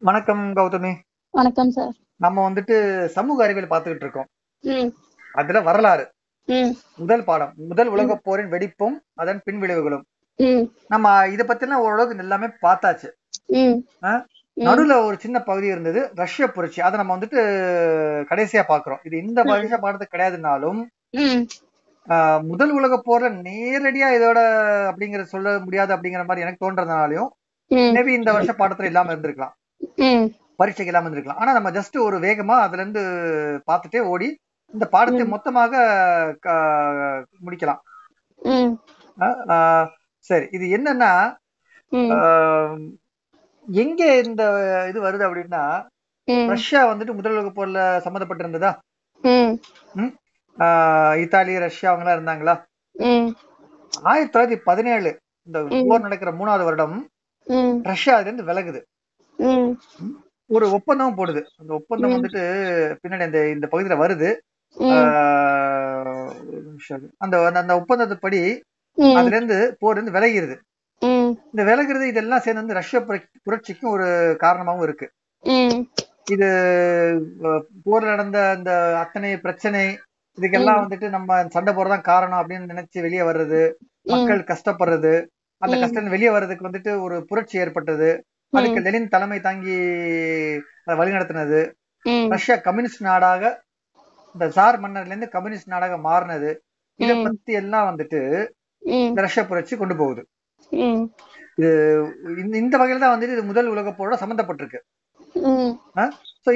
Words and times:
வணக்கம் 0.00 0.42
கௌதமி. 0.56 0.92
வணக்கம் 1.30 1.70
சார் 1.70 1.92
நம்ம 2.16 2.50
வந்துட்டு 2.50 3.04
சமூக 3.04 3.44
அறிவியல் 3.44 3.70
பார்த்துக்கிட்டு 3.70 4.04
இருக்கோம். 4.04 4.26
அதுல 5.32 5.60
வரலாறு. 5.60 6.04
முதல் 6.96 7.24
பாடம். 7.24 7.52
முதல் 7.68 7.86
உலகப் 7.86 8.20
போரின் 8.22 8.50
வெடிப்பும் 8.50 8.96
அதன் 9.14 9.40
பின்விளைவுகளும். 9.46 10.02
ம். 10.36 10.62
நம்ம 10.88 11.26
இத 11.28 11.44
பத்தின 11.44 11.72
ஓரளவுக்கு 11.86 12.18
எல்லாமே 12.18 12.46
பார்த்தாச்சு? 12.62 13.08
நடுவுல 14.56 15.04
ஒரு 15.04 15.16
சின்ன 15.18 15.40
பகுதி 15.40 15.66
இருந்தது 15.66 16.10
ரஷ்ய 16.14 16.46
புரட்சி. 16.48 16.80
அதை 16.82 16.96
நம்ம 16.98 17.16
வந்துட்டு 17.16 17.40
கடைசியா 18.30 18.62
பாக்குறோம் 18.68 19.02
இது 19.02 19.16
இந்த 19.18 19.42
வருஷ 19.42 19.76
பாடத்துக்கு 19.76 20.14
கிடையாதுனாலும் 20.14 20.80
முதல் 22.42 22.70
உலக 22.70 22.94
போர்ல 23.04 23.32
நேரடியா 23.48 24.08
இதோட 24.18 24.38
அப்படிங்கிற 24.90 25.22
சொல்ல 25.22 25.58
முடியாது 25.58 25.96
அப்படிங்கிற 25.96 26.24
மாதிரி 26.26 26.40
எனக்கு 26.40 26.62
தோன்றதுனாலையும் 26.62 27.28
மேபி 27.70 28.06
இந்த 28.06 28.32
வருஷ 28.32 28.52
பாடத்துல 28.52 28.84
இல்லாம 28.84 29.14
இருந்திருக்கலாம். 29.14 29.54
பரீட்சைக்கு 30.60 30.90
இல்லாம 30.92 31.08
இருந்திருக்கலாம். 31.08 31.40
ஆனா 31.42 31.50
நம்ம 31.56 31.70
ஜஸ்ட் 31.78 31.96
ஒரு 32.06 32.16
வேகமா 32.26 32.56
அதுல 32.64 32.82
இருந்து 32.82 33.02
பார்த்துட்டே 33.70 34.00
ஓடி 34.12 34.28
இந்த 34.74 34.84
பாடத்தை 34.94 35.24
மொத்தமாக 35.34 35.72
முடிக்கலாம். 37.46 37.80
சரி. 40.30 40.46
இது 40.56 40.64
என்னன்னா 40.78 41.12
எங்க 43.68 44.02
இந்த 44.26 44.42
இது 44.90 44.98
வருது 45.06 45.24
அப்படின்னா 45.28 45.62
ரஷ்யா 46.52 46.80
வந்துட்டு 46.90 47.16
முதல் 47.18 47.36
உலக 47.36 47.50
போர்ல 47.56 47.80
சம்மந்தப்பட்டிருந்ததா? 48.04 48.72
இத்தாலி 51.22 51.54
ரஷ்யா 51.66 51.90
அவங்க 51.90 52.04
எல்லாம் 52.04 52.18
இருந்தாங்களா 52.18 52.54
ஆயிரத்தி 54.10 54.32
தொள்ளாயிரத்தி 54.34 54.58
பதினேழு 54.68 55.10
இந்த 55.48 55.58
போர் 55.88 56.06
நடக்கிற 56.06 56.30
மூணாவது 56.40 56.64
வருடம் 56.68 56.96
ரஷ்யா 57.90 58.14
அதுல 58.16 58.28
இருந்து 58.28 58.48
விலகுது. 58.50 58.80
ஒரு 60.46 60.72
ஒப்பந்தம் 60.72 61.16
போடுது. 61.16 61.44
அந்த 61.56 61.74
ஒப்பந்தம் 61.74 62.10
வந்துட்டு 62.10 62.96
பின்னாடி 63.02 63.20
அந்த 63.20 63.48
இந்த 63.48 63.68
பகுதியில 63.72 63.98
வருது. 63.98 64.34
அந்த 67.18 67.44
அந்த- 67.44 67.76
ஒப்பந்தத்துப்படி 67.76 68.60
அதுல 69.14 69.36
இருந்து 69.36 69.76
போர் 69.80 69.92
இருந்து 69.92 70.12
விலகிறது 70.12 70.60
ம். 71.00 71.32
இந்த 71.44 71.64
விலகிறது 71.64 72.08
இதெல்லாம் 72.08 72.40
சேர்ந்து 72.40 72.66
வந்து 72.66 72.74
ரஷ்ய 72.74 73.00
புரட்சி- 73.00 73.40
புரட்சிக்கும் 73.42 73.90
ஒரு 73.90 74.36
காரணமாவும் 74.38 74.82
இருக்கு. 74.82 75.10
இது 76.30 76.46
போர்ல 77.84 78.04
நடந்த 78.04 78.48
அந்த 78.48 78.98
அத்தனை 78.98 79.38
பிரச்சனை 79.38 79.98
இதுக்கெல்லாம் 80.40 80.86
வந்துட்டு 80.86 81.08
நம்ம 81.08 81.46
சண்டை 81.48 81.74
போறதான் 81.74 82.00
காரணம் 82.00 82.48
அப்படின்னு 82.48 82.68
நினைச்சு 82.68 83.00
வெளியே 83.00 83.20
வர்றது 83.20 83.72
மக்கள் 84.02 84.44
கஷ்டப்படுறது 84.44 85.26
அந்த. 85.58 85.78
கஷ்டம் 85.80 86.08
வெளியே 86.08 86.30
வர்றதுக்கு 86.30 86.68
வந்துட்டு 86.68 87.00
ஒரு 87.00 87.24
புரட்சி 87.24 87.58
ஏற்பட்டது. 87.58 88.24
அதுக்கு 88.52 88.80
லெனின் 88.80 89.08
தலைமை 89.08 89.38
தாங்கி 89.40 89.76
வழிநடத்தினது. 90.90 91.60
ரஷ்யா 92.28 92.56
கம்யூனிஸ்ட் 92.66 93.02
நாடாக 93.02 93.42
இந்த 94.34 94.48
ஜார் 94.48 94.80
மன்னர்ல 94.80 95.06
இருந்து 95.06 95.28
கம்யூனிஸ்ட் 95.28 95.72
நாடாக 95.74 95.96
மாறினது. 96.06 96.50
இத. 97.00 97.10
பத்தி 97.24 97.52
எல்லாம் 97.52 97.88
வந்துட்டு 97.90 98.20
இந்த 99.06 99.20
ரஷ்ய 99.20 99.42
புரட்சி 99.46 99.76
கொண்டு 99.76 99.96
போகுது. 99.96 100.22
ம். 100.72 101.02
இந்த 102.60 102.74
வகையில 102.78 102.98
தான் 102.98 103.14
வந்துட்டு 103.14 103.34
இது 103.36 103.42
முதல் 103.42 103.66
உலகப் 103.66 103.98
போரோட 103.98 104.16
சம்பந்தப்பட்டிருக்கு. 104.22 104.80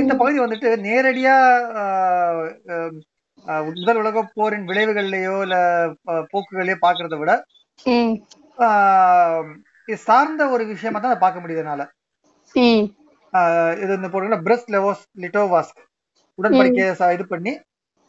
இந்த 0.03 0.15
பகுதி 0.17 0.39
வந்துட்டு 0.41 0.69
நேரடியா 0.89 1.35
முதல் 3.77 3.97
உலகப் 3.97 4.33
போரின் 4.35 4.67
விளைவுகள்லயோ 4.69 5.37
இல்ல 5.43 5.57
போக்குகளையோ 6.33 6.77
பாக்குறத 6.87 7.19
விட 7.19 7.33
இது 7.87 8.21
சார்ந்த 9.97 10.49
ஒரு 10.49 10.65
விஷயமா 10.65 10.99
தான் 10.99 11.19
பார்க்க 11.19 11.41
முடியுது 11.41 11.57
என்னால 11.57 11.91
ம். 12.55 12.85
ஆஹ், 13.33 13.83
இது 13.83 13.95
இந்த 13.95 14.09
போடுறோம்னா 14.09 14.41
பிரஸ்ட் 14.41 14.71
லெவோஸ் 14.71 15.03
லிட்டோவாஸ்க் 15.19 15.81
உடன்படிக்கையை 16.43 16.93
ச- 16.99 17.13
இது 17.13 17.27
பண்ணி 17.27 17.61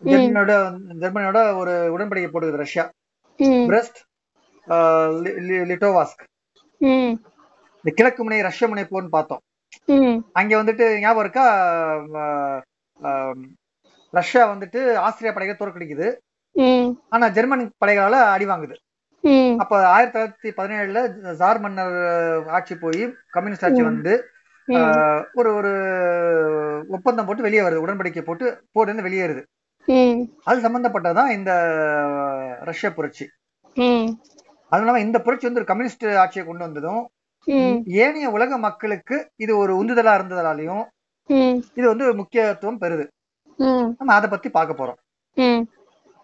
ஜெர்மனியோட 0.03 0.53
ஜெர்மனியோட 0.99 1.55
ஒரு 1.55 1.71
உடன்படிக்கை 1.97 2.29
போடுது 2.33 2.55
ரஷ்யா. 2.55 2.89
பிரஸ்ட் 3.69 3.99
லிட்டோவாஸ்க் 5.67 6.23
இந்த 7.75 7.91
கிழக்கு 7.95 8.23
முனை 8.23 8.41
ரஷ்ய 8.41 8.67
முனை 8.67 8.83
போர்னு 8.83 9.07
பார்த்தோம். 9.07 9.41
அங்க 10.33 10.63
வந்துட்டு 10.63 10.99
ஞாபகம் 10.99 11.19
இருக்கா? 11.19 11.45
ரஷ்யா 14.11 14.47
வந்துட்டு 14.49 14.95
ஆஸ்திரியா 14.95 15.33
படைகளை 15.33 15.55
தோற்கடிக்குது. 15.59 16.07
ஆனா 17.09 17.27
ஜெர்மன் 17.27 17.71
படைகளால 17.85 18.11
அடி 18.11 18.45
வாங்குது. 18.45 18.75
அப்ப 19.57 19.73
ஆயிரத்தி 19.87 20.15
தொள்ளாயிரத்தி 20.15 20.49
பதினேழுல 20.59 20.99
ஜார் 21.41 21.59
மன்னர் 21.59 21.97
ஆட்சி 22.57 22.75
போய் 22.75 23.03
கம்யூனிஸ்ட் 23.29 23.65
ஆட்சி 23.65 23.83
வந்து 23.83 24.13
ஒரு 25.33 25.49
ஒரு 25.59 25.71
ஒப்பந்தம் 26.89 27.27
போட்டு 27.27 27.45
வெளியே 27.47 27.63
வருது 27.65 27.83
உடன்படிக்கை 27.85 28.23
போட்டு 28.25 28.45
போர்ல 28.73 28.89
இருந்து 28.89 29.07
வெளியேறுது 29.07 29.43
அது 30.43 30.59
சம்பந்தப்பட்டதுதான் 30.65 31.31
இந்த 31.37 31.51
ரஷ்ய 32.69 32.89
புரட்சி. 32.93 33.25
அதுவும் 34.71 34.85
இல்லாம 34.85 35.01
இந்த 35.07 35.17
புரட்சி 35.21 35.47
வந்து 35.47 35.61
ஒரு 35.61 35.69
கம்யூனிஸ்ட் 35.71 36.05
ஆட்சியை 36.23 36.43
கொண்டு 36.47 36.65
வந்ததும் 36.67 37.01
ஏனைய 38.03 38.27
உலக 38.29 38.57
மக்களுக்கு 38.67 39.15
இது 39.43 39.53
ஒரு 39.57 39.73
உந்துதலா 39.81 40.13
இருந்ததாலையும் 40.19 40.83
இது 41.77 41.85
வந்து 41.91 42.05
முக்கியத்துவம் 42.21 42.81
பெறுது. 42.83 43.05
நம்ம 43.97 44.13
அதை 44.13 44.27
பத்தி 44.29 44.49
பார்க்க 44.49 44.79
போறோம். 44.79 44.99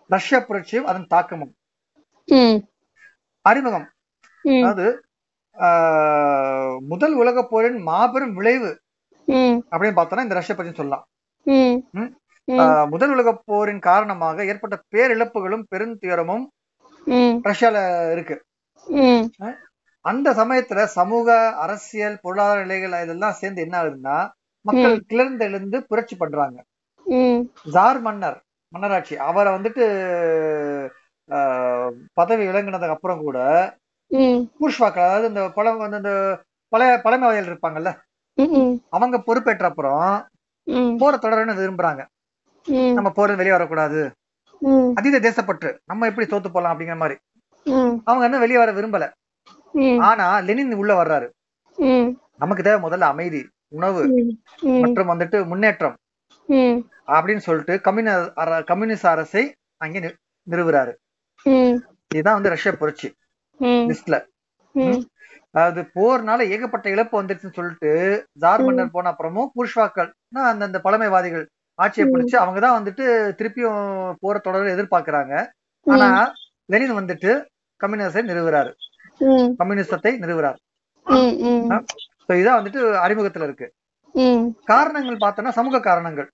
ரஷ்ய 0.09 0.39
புரட்சியும் 0.47 0.89
அதன் 0.91 1.11
தாக்கமும். 1.15 1.53
அறிமுகம். 3.45 3.87
அதாவது 4.45 4.85
முதல் 6.91 7.15
உலகப் 7.21 7.49
போரின் 7.51 7.79
மாபெரும் 7.87 8.35
விளைவு 8.37 8.71
அப்படின்னு 9.71 9.97
பார்த்தோம்னா 9.97 10.25
இந்த 10.25 10.37
ரஷ்ய 10.37 10.53
பற்றி 10.55 10.73
சொல்லலாம். 10.73 11.05
முதல் 12.93 13.11
உலகப் 13.15 13.43
போரின் 13.49 13.81
காரணமாக 13.89 14.45
ஏற்பட்ட 14.51 14.75
பேரிழப்புகளும் 14.95 15.65
பெருந்துயரமும் 15.73 16.45
ரஷ்யால 17.49 17.77
இருக்கு. 18.13 18.35
அந்த 20.05 20.27
சமயத்துல 20.39 20.83
சமூக 20.97 21.37
அரசியல் 21.63 22.21
பொருளாதார 22.21 22.59
நிலைகள் 22.63 22.93
இதெல்லாம் 23.05 23.39
சேர்ந்து 23.39 23.63
என்ன 23.65 23.75
ஆகுதுன்னா 23.81 24.17
மக்கள் 24.65 24.95
கிளர்ந்து 25.09 25.45
எழுந்து 25.47 25.77
புரட்சி 25.89 26.15
பண்றாங்க. 26.15 26.57
ஜார் 27.75 27.99
மன்னர் 28.05 28.39
மன்னராட்சி 28.73 29.15
அவரை 29.27 29.51
வந்துட்டு 29.53 29.85
பதவி 32.13 32.47
விளங்கினதுக்கு 32.47 32.95
அப்புறம் 32.95 33.19
கூட 33.19 33.37
பூஷ்வாக்கள் 34.59 35.07
அதாவது 35.07 35.27
இந்த 35.27 35.41
பழ 35.49 35.73
வந்து 35.73 35.97
இந்த 35.97 36.13
பழைய 36.73 36.93
பழமைவாதிகள் 37.03 37.51
இருப்பாங்கல்ல 37.51 37.91
அவங்க 38.89 39.17
பொறுப்பேற்ற 39.17 39.65
அப்புறம் 39.65 40.03
ம். 40.67 40.95
போரை 40.97 41.17
தொடரணும்னு 41.19 41.61
விரும்புறாங்க. 41.61 42.01
நம்ம 42.93 43.09
போற 43.09 43.35
வெளியே 43.35 43.51
வரக்கூடாது. 43.51 44.01
அதீத 44.95 45.19
தேசப்பற்று. 45.19 45.69
நம்ம 45.85 46.07
எப்படி 46.07 46.27
தோத்து 46.27 46.49
போலாம் 46.51 46.73
அப்படிங்கிற 46.73 46.97
மாதிரி. 46.97 47.17
அவங்க 48.03 48.25
இன்னும் 48.25 48.39
வெளியே 48.39 48.57
வர 48.57 48.71
விரும்பல. 48.71 49.05
ஆனா 50.01 50.39
லெனின் 50.39 50.73
உள்ள 50.73 50.93
வர்றாரு. 51.03 51.27
நமக்கு 52.37 52.63
தேவை 52.63 52.79
முதல்ல 52.85 53.07
அமைதி 53.13 53.41
உணவு 53.67 54.01
மற்றும் 54.81 55.09
வந்துட்டு 55.09 55.45
முன்னேற்றம் 55.45 55.95
அப்படின்னு 57.07 57.45
சொல்லிட்டு 57.47 57.73
கம்யூன 57.87 58.09
கம்யூனிஸ்ட் 58.63 59.07
அரசை 59.07 59.43
அங்கே 59.77 59.99
நிறுவுறாரு. 60.47 60.93
இதுதான் 62.07 62.33
வந்து 62.33 62.49
ரஷ்ய 62.49 62.71
புரட்சி. 62.73 63.07
லிஸ்ட்ல. 63.59 64.17
அதாவது 65.51 65.81
போர்னால 65.95 66.49
ஏகப்பட்ட 66.49 66.89
இழப்பு 66.89 67.23
வந்துருச்சுன்னு 67.23 67.53
சொல்லிட்டு 67.53 67.91
ஜார் 68.31 68.63
மன்னர் 68.63 68.91
போன 68.91 69.11
அப்புறமும் 69.11 69.49
புஷ்வாக்கள் 69.55 70.09
அந்த 70.31 70.65
அந்த 70.65 70.79
பழமைவாதிகள் 70.79 71.45
ஆட்சியை 71.79 72.09
பிடிச்சு 72.09 72.35
அவங்க 72.35 72.59
தான் 72.59 72.77
வந்துட்டு 72.79 73.05
திருப்பியும் 73.39 74.13
போற 74.19 74.39
தொடர 74.39 74.75
எதிர்பார்க்கறாங்க. 74.75 75.33
ஆனா 75.85 76.33
லெனின் 76.65 76.97
வந்துட்டு 76.97 77.31
கம்யூனிஸ்டை 77.81 78.21
நிறுவுறாரு. 78.29 78.71
ம். 79.19 79.49
கம்யூனிசத்தை 79.59 80.11
நிறுவுறாரு. 80.23 80.59
இதான் 82.27 82.59
வந்துட்டு 82.59 82.79
அறிமுகத்துல 83.05 83.43
இருக்கு. 83.43 83.67
காரணங்கள் 84.65 85.17
பார்த்தோம்னா 85.17 85.49
சமூக 85.49 85.79
காரணங்கள். 85.79 86.29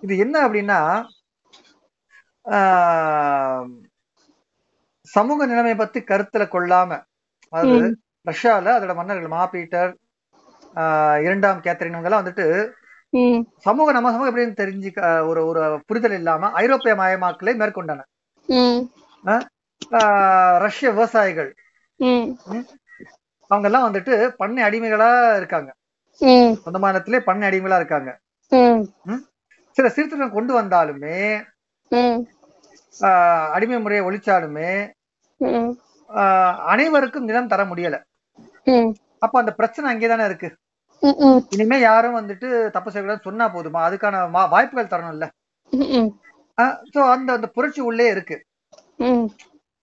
இது 0.00 0.16
என்ன 0.16 0.48
அப்படின்னா 0.48 0.78
சமூக 5.14 5.46
நிலைமை 5.46 5.74
பத்தி 5.76 6.00
கருத்துல 6.02 6.44
கொள்ளாம 6.48 6.90
அதாவது 7.52 7.86
ரஷ்யால 8.26 8.72
அதோட 8.76 8.94
மன்னர்கள் 8.94 9.32
மா 9.32 9.42
பீட்டர் 9.46 9.92
ஆஹ், 10.76 11.18
இரண்டாம் 11.22 11.62
கேத்தரின் 11.64 11.98
எல்லாம் 12.00 12.22
வந்துட்டு 12.22 12.46
சமூக 13.64 13.92
நம்ம 13.92 14.10
சமூகம் 14.10 14.30
எப்படின்னு 14.30 14.60
தெரிஞ்சு 14.60 14.90
ஒரு 15.28 15.40
ஒரு 15.46 15.60
புரிதல் 15.88 16.16
இல்லாம 16.18 16.50
ஐரோப்பிய 16.60 16.92
மயமாக்கலை 16.94 17.52
மேற்கொண்டன. 17.60 18.00
ரஷ்ய 20.64 20.88
விவசாயிகள். 20.90 21.50
அவங்க 23.50 23.66
எல்லாம் 23.68 23.86
வந்துட்டு 23.86 24.14
பண்ணை 24.36 24.62
அடிமைகளா 24.64 25.08
இருக்காங்க. 25.36 25.70
சொந்த 26.60 26.78
மாநிலத்திலே 26.78 27.20
பண்ணை 27.20 27.44
அடிமைகளா 27.48 27.78
இருக்காங்க. 27.80 28.10
சில 29.76 29.86
சீர்திருத்தம் 29.88 30.36
கொண்டு 30.36 30.52
வந்தாலுமே 30.54 31.18
அடிமை 33.54 33.78
முறையை 33.78 34.02
ஒழிச்சாலுமே 34.06 34.70
அனைவருக்கும் 36.72 37.28
நிலம் 37.28 37.50
தர 37.52 37.62
முடியல. 37.70 37.96
அப்ப 39.24 39.34
அந்த 39.42 39.52
பிரச்சனை 39.58 39.86
அங்கேதானே 39.92 40.24
இருக்கு? 40.30 40.48
இனிமே 41.54 41.78
யாரும் 41.80 42.18
வந்துட்டு 42.18 42.48
தப்பு 42.74 42.90
செய்யக்கூடாதுன்னு 42.90 43.28
சொன்னா 43.28 43.46
போதுமா? 43.54 43.80
அதுக்கான 43.88 44.22
வாய்ப்புகள் 44.54 44.92
தரணும்ல. 44.92 45.26
சோ 46.94 47.00
அந்த 47.14 47.28
அந்த 47.36 47.48
புரட்சி 47.56 47.80
உள்ளே 47.90 48.06
இருக்கு. 48.14 48.36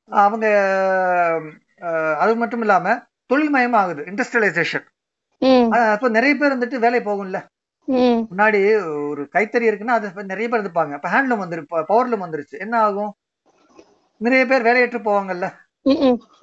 அவங்க 0.09 0.45
அது 2.23 2.33
மட்டும் 2.41 2.63
இல்லாம 2.65 2.95
தொழில்மயம் 3.31 3.77
ஆகுது. 3.81 4.01
இண்டஸ்ட்ரியலைசேஷன் 4.11 4.85
அப்ப 5.93 6.09
நிறைய 6.17 6.33
பேர் 6.35 6.55
வந்துட்டு 6.55 6.77
வேலை 6.85 6.99
போகும்ல. 7.07 7.39
முன்னாடி 8.31 8.59
ஒரு 9.09 9.23
கைத்தறி 9.35 9.65
இருக்குன்னா 9.69 9.97
அது 9.97 10.29
நிறைய 10.31 10.47
பேர் 10.49 10.63
இருப்பாங்க 10.63 10.93
இப்ப 10.97 11.09
ஹேண்ட்லூம் 11.13 11.43
வந்துரு 11.43 11.63
பவர்லூம் 11.91 12.25
வந்துருச்சு. 12.25 12.55
என்ன 12.65 12.75
ஆகும்? 12.87 13.11
நிறைய 14.21 14.43
பேர் 14.45 14.67
வேலையற்று 14.67 14.99
போவாங்கல்ல. 15.07 15.47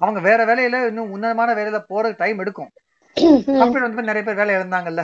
அவங்க 0.03 0.19
வேற 0.27 0.39
வேலையில 0.49 0.77
இன்னும் 0.89 1.11
உன்னதமான 1.15 1.49
வேலையில 1.59 1.79
போறதுக்கு 1.89 2.21
டைம் 2.23 2.41
எடுக்கும். 2.43 2.71
கம்ப்யூட்டர் 3.59 3.87
வந்து 3.87 4.09
நிறைய 4.09 4.23
பேர் 4.27 4.41
வேலை 4.41 4.53
இழந்தாங்கல்ல 4.55 5.03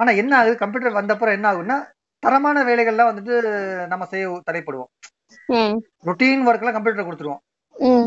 ஆனா 0.00 0.10
என்ன 0.20 0.32
ஆகுது? 0.38 0.54
கம்ப்யூட்டர் 0.60 0.98
வந்தப்புறம் 0.98 1.36
என்ன 1.38 1.46
ஆகும்னா 1.52 1.76
தரமான 2.22 2.58
வேலைகள்லாம் 2.68 3.10
வந்துட்டு 3.10 3.34
நம்ம 3.90 4.04
செய்ய 4.12 4.28
தடைப்படுவோம். 4.48 4.90
ரொட்டீன் 6.08 6.46
ஒர்க் 6.48 6.62
எல்லாம் 6.62 6.76
கம்ப்யூட்டர் 6.76 7.08
கொடுத்துருவோம். 7.08 7.42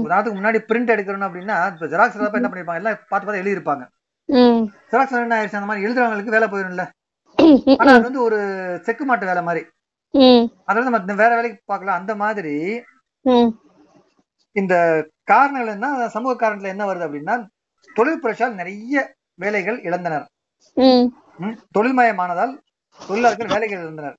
உதாரணத்துக்கு 0.06 0.40
முன்னாடி 0.40 0.60
பிரிண்ட் 0.70 0.94
எடுக்கணும் 0.94 1.28
அப்படின்னா 1.28 1.56
இப்ப 1.74 1.90
ஜெராக்ஸ் 1.94 2.18
என்ன 2.20 2.50
பண்ணிருப்பாங்க? 2.50 2.82
எல்லாம் 2.82 2.98
பார்த்து 3.10 3.28
பார்த்து 3.28 3.44
எழுதிருப்பாங்க 3.44 3.84
ம், 4.30 4.64
ஜெராக்ஸ் 4.92 5.16
என்ன 5.18 5.38
ஆயிடுச்சு? 5.38 5.60
அந்த 5.60 5.70
மாதிரி 5.70 5.86
எழுதுறவங்களுக்கு 5.88 6.36
வேலை 6.36 6.48
போயிரும்ல. 6.54 6.86
ம், 7.38 7.60
ஆனா 7.80 7.92
அது 7.96 8.08
வந்து 8.08 8.24
ஒரு 8.28 8.38
செக்கு 8.86 9.06
மாட்டு 9.06 9.30
வேலை 9.32 9.44
மாதிரி. 9.50 9.64
அதாவது 10.70 10.90
நம்ம 10.90 11.20
வேற 11.24 11.32
வேலைக்கு 11.36 11.60
பார்க்கலாம். 11.72 12.00
அந்த 12.02 12.14
மாதிரி 12.24 12.56
இந்த 14.52 14.76
காரணங்கள் 15.24 15.74
என்ன? 15.74 16.10
சமூக 16.10 16.34
காரணத்துல 16.40 16.72
என்ன 16.74 16.84
வருது 16.86 17.06
அப்படின்னா 17.08 17.36
தொழில் 17.94 18.22
புரட்சியால் 18.24 18.54
நிறைய 18.54 19.14
வேலைகள் 19.36 19.78
இழந்தனர். 19.82 20.26
தொழில்மயமானதால் 21.78 22.54
தொழிலாளர்கள் 23.08 23.48
வேலைகள் 23.48 23.82
இழந்தனர். 23.82 24.16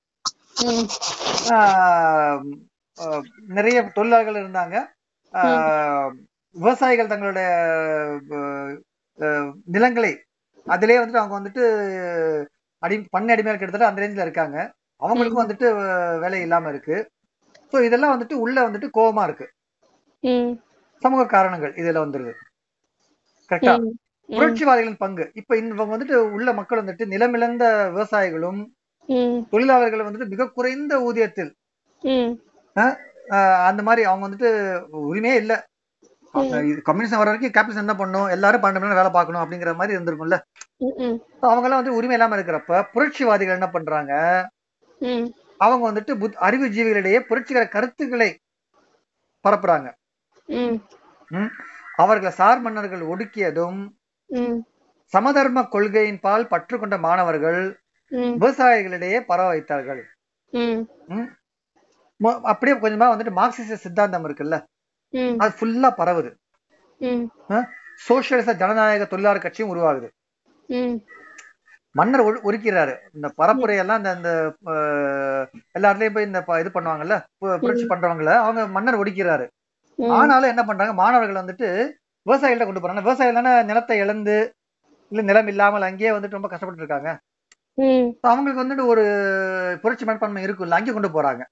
நிறைய 3.47 3.77
தொழிலாளர்கள் 3.97 4.39
இருந்தாங்க. 4.43 4.75
ஆஹ் 5.33 6.11
விவசாயிகள் 6.53 7.11
தங்களுடைய 7.11 7.49
நிலங்களை 9.65 10.11
அதிலே 10.65 10.97
வந்துட்டு 10.97 11.21
அவங்க 11.21 11.35
வந்துட்டு 11.39 11.63
அடி 12.79 12.95
பண்ணை 13.09 13.33
அடிமையாக 13.35 13.65
கிட்டத்தட்ட 13.65 13.87
அந்த 13.87 14.01
ரேஞ்சில் 14.01 14.25
இருக்காங்க. 14.25 14.57
அவங்களுக்கும் 14.99 15.43
வந்துட்டு 15.43 16.19
வேலை 16.19 16.41
இல்லாம 16.41 16.69
இருக்கு. 16.69 16.97
ஸோ 17.73 17.83
இதெல்லாம் 17.83 18.13
வந்துட்டு 18.13 18.35
உள்ள 18.35 18.57
வந்துட்டு 18.67 18.89
கோபமா 18.97 19.23
இருக்கு. 19.23 19.47
சமூக 21.01 21.25
காரணங்கள் 21.25 21.73
இதுல 21.73 22.03
வந்துருது. 22.03 22.33
கரெக்டா 23.51 23.73
புரட்சிவாதிகளின் 24.29 24.97
பங்கு. 24.97 25.25
இப்ப 25.33 25.57
இவங்க 25.57 25.85
வந்துட்டு 25.85 26.15
உள்ள 26.35 26.49
மக்கள் 26.53 26.81
வந்துட்டு 26.81 27.05
நிலமிழந்த 27.05 27.63
விவசாயிகளும் 27.93 28.59
ம், 29.09 29.37
தொழிலாளர்கள் 29.51 30.05
வந்துட்டு 30.07 30.31
மிக 30.33 30.49
குறைந்த 30.49 30.93
ஊதியத்தில் 31.01 31.51
அந்த 33.67 33.81
மாதிரி 33.83 34.01
அவங்க 34.05 34.23
வந்துட்டு 34.27 34.49
உரிமையே 35.07 35.35
இல்ல. 35.35 35.53
கம்யூனிஸ்ட் 36.87 37.19
வர 37.19 37.29
வரைக்கும் 37.29 37.53
கேபிட்டலிசம் 37.55 37.85
என்ன 37.85 37.95
பண்ணும்? 37.95 38.27
எல்லாரும் 38.29 38.61
பன்னெண்டு 38.63 38.83
மணி 38.83 38.99
வேலை 38.99 39.11
பார்க்கணும் 39.11 39.41
அப்படிங்கிற 39.43 39.71
மாதிரி 39.75 39.95
இருந்திருக்கும்ல. 39.95 40.37
அவங்க 41.43 41.65
எல்லாம் 41.67 41.81
வந்து 41.81 41.95
உரிமை 41.97 42.15
இல்லாம 42.17 42.37
இருக்கிறப்ப 42.37 42.81
புரட்சிவாதிகள் 42.93 43.57
என்ன 43.59 43.69
பண்றாங்க? 43.69 44.13
அவங்க 45.63 45.83
வந்துட்டு 45.87 46.13
புத் 46.21 46.37
அறிவு 46.47 46.67
ஜீவிகளிடையே 46.75 47.19
புரட்சிகர 47.29 47.63
கருத்துக்களை 47.75 48.29
பரப்புறாங்க? 49.45 49.87
அவர்களை 52.03 52.31
சார் 52.39 52.59
மன்னர்கள் 52.65 53.03
ஒடுக்கியதும் 53.11 53.79
சமதர்ம 55.13 55.59
கொள்கையின் 55.73 56.19
பால் 56.25 56.49
பற்று 56.53 56.75
கொண்ட 56.79 56.95
மாணவர்கள் 57.05 57.61
விவசாயிகளிடையே 58.11 59.19
பரவ 59.29 59.47
வைத்தார்கள். 59.53 60.01
அப்படியே 62.51 62.75
கொஞ்சமா 62.83 63.07
வந்துட்டு 63.13 63.33
மார்க்சிச 63.39 63.77
சித்தாந்தம் 63.85 64.25
இருக்குல்ல? 64.27 64.57
அது 65.43 65.51
ஃபுல்லா 65.59 65.89
பரவுது. 66.01 66.31
சோசியலிச 68.07 68.49
ஜனநாயக 68.61 69.05
தொழிலாளர் 69.13 69.45
கட்சியும் 69.45 69.71
உருவாகுது. 69.73 70.09
மன்னர் 71.99 72.23
ஒடுக்கிறாரு 72.47 72.93
இந்த 73.15 73.27
பரப்புரையெல்லாம் 73.39 73.99
இந்த 74.01 74.11
இந்த 74.17 74.31
அஹ், 74.71 75.45
எல்லா 75.77 75.87
இடத்துலயும் 75.89 76.15
போய் 76.15 76.27
இந்த 76.27 76.41
இது 76.61 76.69
பண்ணுவாங்கல்ல 76.75 77.15
புரட்சி 77.63 77.85
பண்றவங்கள 77.91 78.33
அவங்க 78.43 78.63
மன்னர் 78.75 78.99
ஒடுக்கிறாரு 79.01 79.45
ஆனாலும் 80.17 80.51
என்ன 80.51 80.63
பண்றாங்க 80.65 80.93
மாணவர்கள் 80.99 81.41
வந்துட்டு 81.41 81.67
விவசாயிகள்ட்ட 82.25 82.65
கொண்டு 82.67 82.81
போறாங்க. 82.81 83.03
விவசாயிகள் 83.05 83.39
தானே 83.39 83.51
நிலத்தை 83.69 83.95
இழந்து 84.03 84.35
இல்ல 85.11 85.21
நிலம் 85.27 85.49
இல்லாமல் 85.51 85.87
அங்கேயே 85.87 86.11
வந்துட்டு 86.15 86.37
ரொம்ப 86.37 86.49
கஷ்டப்பட்டு 86.51 86.83
இருக்காங்க 86.83 87.09
அவங்களுக்கு 88.29 88.61
வந்துட்டு 88.61 88.85
ஒரு 88.91 89.03
புரட்சி 89.83 90.03
மனப்பான்மை 90.05 90.41
இருக்குல்ல 90.45 90.77
அங்கே 90.79 90.93
கொண்டு 90.95 91.09
போறாங்க. 91.11 91.43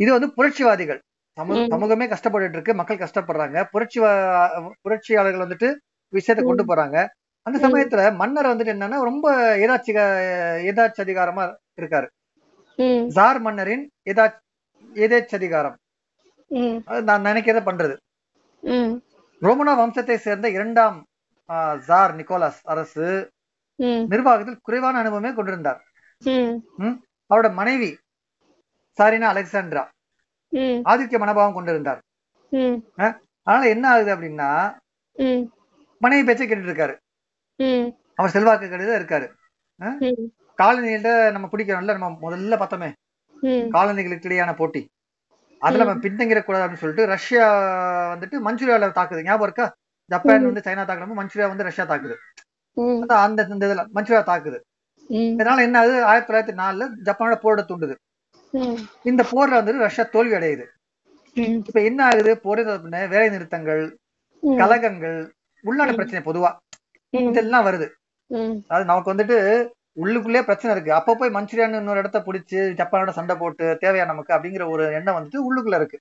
இது 0.00 0.10
வந்து 0.14 0.28
புரட்சிவாதிகள். 0.36 1.00
சமூகமே 1.72 2.06
கஷ்டப்பட்டுட்டு 2.12 2.56
இருக்கு 2.58 2.74
மக்கள் 2.80 3.02
கஷ்டப்படுறாங்க. 3.02 3.58
புரட்சி 3.72 3.98
புரட்சியாளர்கள் 4.84 5.44
வந்துட்டு 5.44 5.68
விஷயத்தை 6.12 6.42
கொண்டு 6.44 6.64
போறாங்க. 6.70 6.96
அந்த. 7.48 7.58
சமயத்துல 7.64 8.02
மன்னர் 8.20 8.50
வந்துட்டு 8.50 8.72
என்னன்னா 8.74 8.98
ரொம்ப 9.10 9.26
ஏதாச்சிக 9.64 9.98
ஏதாட்சி 10.70 11.00
அதிகாரமா 11.04 11.44
இருக்காரு 11.80 12.08
ஜார் 13.16 13.40
மன்னரின் 13.46 13.84
ஏதா 14.10 14.24
ஏதேச்சதிகாரம். 15.04 15.76
ம், 16.50 16.76
அது 16.90 17.00
நான் 17.08 17.26
நினைக்கிறத 17.28 17.60
பண்றது. 17.68 17.94
ரோமனா 19.42 19.72
வம்சத்தை 19.80 20.16
சேர்ந்த 20.26 20.46
இரண்டாம் 20.56 20.96
ஜார் 21.88 22.12
நிக்கோலாஸ் 22.16 22.60
அரசு 22.72 23.06
நிர்வாகத்தில் 24.12 24.62
குறைவான 24.66 24.98
அனுபவமே 24.98 25.30
கொண்டிருந்தார். 25.34 25.80
அவரோட 27.30 27.48
மனைவி 27.58 27.90
சாரினா 28.98 29.26
அலெக்சாண்ட்ரா. 29.32 29.84
ஆதித்ய 30.90 31.18
மனோபாவம் 31.22 31.56
கொண்டிருந்தார். 31.58 32.00
அதனால 33.46 33.68
என்ன 33.74 33.84
ஆகுது 33.92 34.10
அப்படின்னா 34.14 34.50
மனைவி 36.02 36.24
பேச்சை 36.26 36.46
கேட்டுட்டு 36.46 36.70
இருக்காரு. 36.70 36.96
அவர் 38.14 38.30
செல்வாக்கு 38.30 38.68
கடிதம் 38.70 39.00
இருக்காரு. 39.00 39.26
ம், 39.76 40.04
காலனிகள்ட்ட 40.62 41.30
நம்ம 41.32 41.48
பிடிக்கிறோம்ல 41.52 41.98
நம்ம 41.98 42.08
முதல்ல 42.22 42.56
பார்த்தோமே. 42.60 42.90
காலனிகளுக்கு 43.76 44.28
இடையான 44.28 44.54
போட்டி. 44.54 44.82
அதுல 45.60 45.84
நம்ம 45.84 46.00
பின்தங்கிட 46.02 46.40
கூடாது 46.42 46.64
அப்படின்னு 46.64 46.82
சொல்லிட்டு 46.82 47.06
ரஷ்யா 47.06 47.46
வந்துட்டு 48.14 48.36
மஞ்சூரியால 48.46 48.88
தாக்குது. 48.98 49.22
ஞாபகம் 49.22 49.46
இருக்கா? 49.48 49.66
ஜப்பான் 50.10 50.44
வந்து 50.44 50.62
சைனா 50.64 50.84
தாக்குறப்ப 50.88 51.18
மஞ்சூரியா 51.20 51.48
வந்து 51.52 51.68
ரஷ்யா 51.68 51.84
தாக்குது. 51.86 52.14
அந்த 53.26 53.46
இந்த 53.48 53.66
இதுல 53.68 53.96
மஞ்சூரியா 53.96 54.22
தாக்குது. 54.30 54.58
இதனால 55.10 55.60
என்ன 55.66 55.78
ஆகுது? 55.78 56.04
ஆயிரத்தி 56.04 56.30
தொள்ளாயிரத்தி 56.30 56.56
நாலுல 56.62 56.88
ஜப்பானோட 57.04 57.36
போரிட 57.44 57.62
தூண்டுது. 57.68 57.94
இந்த 59.02 59.22
போர்ல 59.30 59.56
வந்து 59.58 59.78
ரஷ்யா 59.78 60.04
தோல்வி 60.12 60.34
அடையுது. 60.34 60.66
இப்ப 61.66 61.82
என்ன 61.82 62.04
ஆகுது? 62.04 62.32
போரை 62.38 62.64
வேலை 62.90 63.28
நிறுத்தங்கள் 63.28 63.82
கலகங்கள் 64.56 65.18
உள்நாட்டு 65.62 65.94
பிரச்சனை 65.94 66.20
பொதுவா. 66.26 66.50
இதெல்லாம் 67.10 67.66
வருது. 67.66 67.86
அதாவது 68.68 68.88
நமக்கு 68.90 69.12
வந்துட்டு 69.12 69.36
உள்ளுக்குள்ளே 70.02 70.40
பிரச்சனை 70.48 70.72
இருக்கு. 70.74 70.92
அப்ப 70.98 71.14
போய் 71.20 71.34
மஞ்சூரியான்னு 71.36 71.80
இன்னொரு 71.82 72.02
இடத்த 72.02 72.18
பிடிச்சு 72.26 72.58
ஜப்பானோட 72.80 73.12
சண்டை 73.18 73.34
போட்டு 73.36 73.66
தேவையா 73.82 74.04
நமக்கு 74.10 74.34
அப்படிங்கிற 74.34 74.64
ஒரு 74.74 74.84
எண்ணம் 74.98 75.16
வந்துட்டு 75.18 75.38
உள்ளுக்குள்ள 75.46 75.78
இருக்கு. 75.80 75.98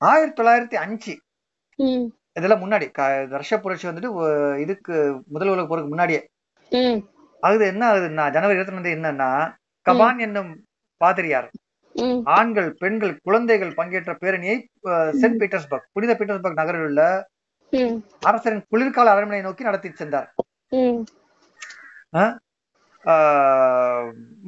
ஆயிரத்தி 0.00 0.36
தொள்ளாயிரத்தி 0.38 0.76
அஞ்சு. 0.84 1.14
இதெல்லாம் 2.38 2.62
முன்னாடி. 2.64 2.86
ரஷ்ய 3.40 3.56
புரட்சி 3.64 3.88
வந்துட்டு 3.88 4.10
இதுக்கு 4.64 4.94
முதல் 5.34 5.52
உலக 5.54 5.66
போருக்கு 5.66 5.92
முன்னாடியே. 5.94 6.20
அது 7.42 7.66
என்ன 7.72 7.82
ஆகுதுன்னா 7.92 8.24
ஜனவரி 8.36 8.58
இருபத்தி 8.58 8.78
ரெண்டு 8.78 8.94
என்னன்னா 8.96 9.30
கபான் 9.86 10.20
என்னும் 10.26 10.50
பாதிரியார் 11.00 11.48
ஆண்கள் 12.36 12.68
பெண்கள் 12.82 13.14
குழந்தைகள் 13.26 13.76
பங்கேற்ற 13.78 14.12
பேரணியை 14.20 14.56
சென்ட் 15.22 15.40
பீட்டர்ஸ்பர்க் 15.42 15.88
புனித 15.92 16.12
பீட்டர்ஸ்பர்க் 16.20 16.60
நகரில் 16.60 16.86
உள்ள 16.88 17.02
அரசரின் 18.28 18.64
குளிர்கால 18.72 19.12
அரண்மனை 19.14 19.42
நோக்கி 19.46 19.62
நடத்தி 19.68 19.88
சென்றார். 20.00 20.28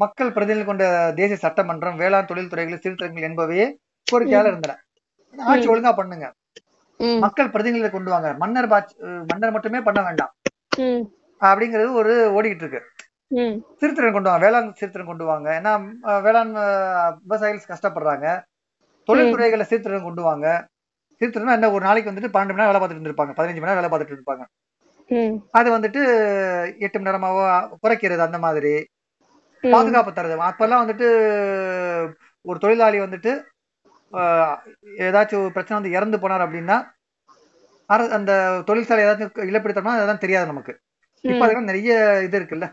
மக்கள் 0.03 0.35
பிரதிநிதி 0.37 0.65
கொண்ட 0.69 0.85
தேசிய 1.21 1.39
சட்டமன்றம் 1.45 2.01
வேளாண் 2.03 2.29
தொழில் 2.31 2.51
துறைகளில் 2.53 2.83
சீர்திருத்தங்கள் 2.83 3.29
என்பவையே 3.29 3.67
கோரிக்கையால 4.07 4.51
இருந்தன. 4.53 4.77
ஆட்சி 5.53 5.69
ஒழுங்கா 5.73 5.93
பண்ணுங்க. 6.01 6.27
மக்கள் 7.25 7.53
பிரதிநிதிகளை 7.55 7.91
கொண்டு 7.95 8.11
வாங்க. 8.15 8.29
மன்னர் 8.43 8.69
மன்னர் 9.31 9.55
மட்டுமே 9.57 9.81
பண்ண 9.87 10.01
வேண்டாம். 10.09 10.33
அப்படிங்கிறது 11.49 11.91
ஒரு 12.01 12.13
ஓடிக்கிட்டு 12.37 12.65
இருக்கு 12.65 12.83
சீர்திருத்தம் 13.79 14.17
கொண்டு 14.17 14.31
வாங்க. 14.31 14.45
வேளாண் 14.47 14.69
சீர்திருத்தம் 14.79 15.11
கொண்டு 15.13 15.25
வாங்க. 15.31 15.49
ஏன்னா 15.61 15.73
வேளாண் 16.27 16.55
விவசாயிகள் 17.25 17.73
கஷ்டப்படுறாங்க. 17.73 18.29
தொழில்துறைகளை 19.09 19.65
சீர்திருத்தம் 19.71 20.09
கொண்டு 20.09 20.25
வாங்க. 20.29 20.47
சீர்திருத்தம் 21.21 21.57
என்ன 21.59 21.71
ஒரு 21.77 21.83
நாளைக்கு 21.87 22.11
வந்துட்டு 22.11 22.33
பன்னெண்டு 22.35 22.55
மணி 22.55 22.63
நேரம் 22.63 22.73
வேலை 22.73 22.81
பார்த்துட்டு 22.81 23.01
இருந்திருப்பாங்க. 23.01 23.35
பதினஞ்சு 23.39 23.61
மணி 23.61 23.71
நேரம் 23.71 23.81
வேலை 23.81 23.91
பார்த்துட்டு 23.93 24.19
இருப்பாங்க 24.19 24.45
அது 25.59 25.69
வந்துட்டு 25.75 26.03
எட்டு 26.85 26.97
மணி 26.99 27.09
நேரமாவோ 27.09 27.43
குறைக்கிறது 27.83 28.23
அந்த 28.27 28.39
மாதிரி. 28.45 28.75
பாதுகாப்பு 29.65 30.11
தருது. 30.13 30.37
அப்பெல்லாம் 30.51 30.83
வந்துட்டு 30.83 31.07
ஒரு 32.45 32.59
தொழிலாளி 32.65 32.99
வந்துட்டு 33.05 33.33
ஏதாச்சும் 35.07 35.53
பிரச்சனை 35.55 35.77
வந்து 35.79 35.95
இறந்து 35.97 36.17
போனார் 36.23 36.45
அப்படின்னா 36.47 36.77
அந்த 38.17 38.33
தொழிற்சாலை 38.69 39.05
ஏதாச்சும் 39.05 39.49
இழப்பீடு 39.51 39.75
தரணும் 39.77 39.97
அதெல்லாம் 39.99 40.25
தெரியாது 40.25 40.51
நமக்கு. 40.53 40.73
இப்ப 41.25 41.43
அதெல்லாம் 41.45 41.71
நிறைய 41.71 41.93
இது 42.27 42.39
இருக்குல்ல. 42.41 42.67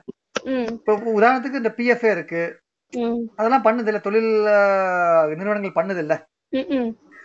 இப்ப 0.77 0.93
உதாரணத்துக்கு 1.17 1.62
இந்த 1.62 1.71
பிஎஃப்ஏ 1.77 2.12
இருக்கு. 2.17 2.43
அதெல்லாம் 3.39 3.65
பண்ணுது 3.67 3.89
இல்ல 3.91 4.00
தொழில் 4.07 4.31
நிறுவனங்கள் 5.39 5.77
பண்ணுது 5.79 6.01
இல்ல 6.05 6.15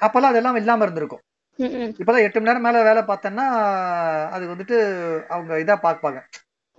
அப்பெல்லாம் 0.01 0.33
அதெல்லாம் 0.33 0.57
இல்லாம 0.57 0.83
இருந்திருக்கும். 0.83 1.23
இப்பதான் 1.59 2.23
எட்டு 2.23 2.41
மணி 2.41 2.47
நேரம் 2.47 2.63
மேல 2.63 2.83
வேலை 2.83 3.03
பார்த்தேன்னா 3.03 3.45
அது 4.35 4.45
வந்துட்டு 4.47 4.77
அவங்க 5.27 5.53
இதா 5.57 5.77
பார்ப்பாங்க. 5.87 6.19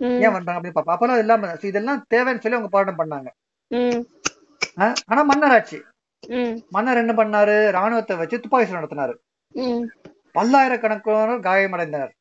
ம். 0.00 0.20
ஏன் 0.24 0.32
பண்றாங்க 0.32 0.58
அப்படின்னு 0.60 0.76
பார்ப்பாங்க 0.78 0.96
அப்பெல்லாம் 0.96 1.18
இல்லாம 1.18 1.52
இதெல்லாம் 1.62 2.04
தேவைன்னு 2.14 2.40
சொல்லி 2.40 2.58
அவங்க 2.58 2.68
போராட்டம் 2.68 3.00
பண்ணாங்க. 3.00 3.28
ஆனா 5.06 5.24
மன்னராட்சி 5.24 5.78
ம். 6.28 6.54
மன்னர் 6.70 6.96
என்ன 6.96 7.12
பண்ணாரு? 7.12 7.70
ராணுவத்தை 7.70 8.16
வச்சு 8.16 8.40
துப்பாக்கி 8.40 8.68
சூடு 8.68 8.80
நடத்தினாரு. 8.80 9.14
ம். 9.54 9.84
பல்லாயிரக்கணக்கானோர் 10.34 11.44
காயமடைந்தனர். 11.48 12.12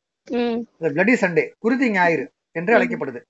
பிளடி 0.80 1.14
சண்டே 1.22 1.44
குருதி 1.60 1.90
ஞாயிறு 1.92 2.26
என்று 2.52 2.78
அழைக்கப்படுது. 2.78 3.22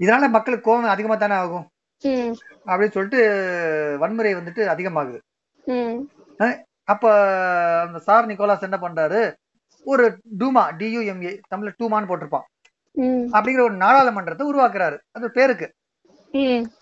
இதனால 0.00 0.28
மக்களுக்கு 0.28 0.66
கோவம் 0.66 0.92
அதிகமா 0.94 1.14
தானே 1.14 1.34
ஆகும் 1.34 1.66
அப்படின்னு 2.66 2.94
சொல்லிட்டு 2.96 3.96
வன்முறை 3.98 4.34
வந்துட்டு 4.34 4.62
அதிகமாகுது. 4.74 5.18
அப்ப 6.84 7.04
அந்த 7.86 7.98
சார் 7.98 8.26
நிக்கோலாஸ் 8.26 8.66
என்ன 8.68 8.76
பண்றாரு? 8.82 9.20
ஒரு 9.84 10.04
டூமா 10.38 10.62
டியூஎம்ஏ 10.80 11.32
தமிழ்ல 11.54 11.72
டூமான்னு 11.80 12.08
போட்டிருப்பான். 12.10 12.46
அப்படிங்கிற 13.32 13.62
ஒரு 13.66 13.74
நாடாளுமன்றத்தை 13.74 14.46
உருவாக்குறாரு. 14.52 14.96
அது 15.10 15.30
பேருக்கு. 15.30 15.66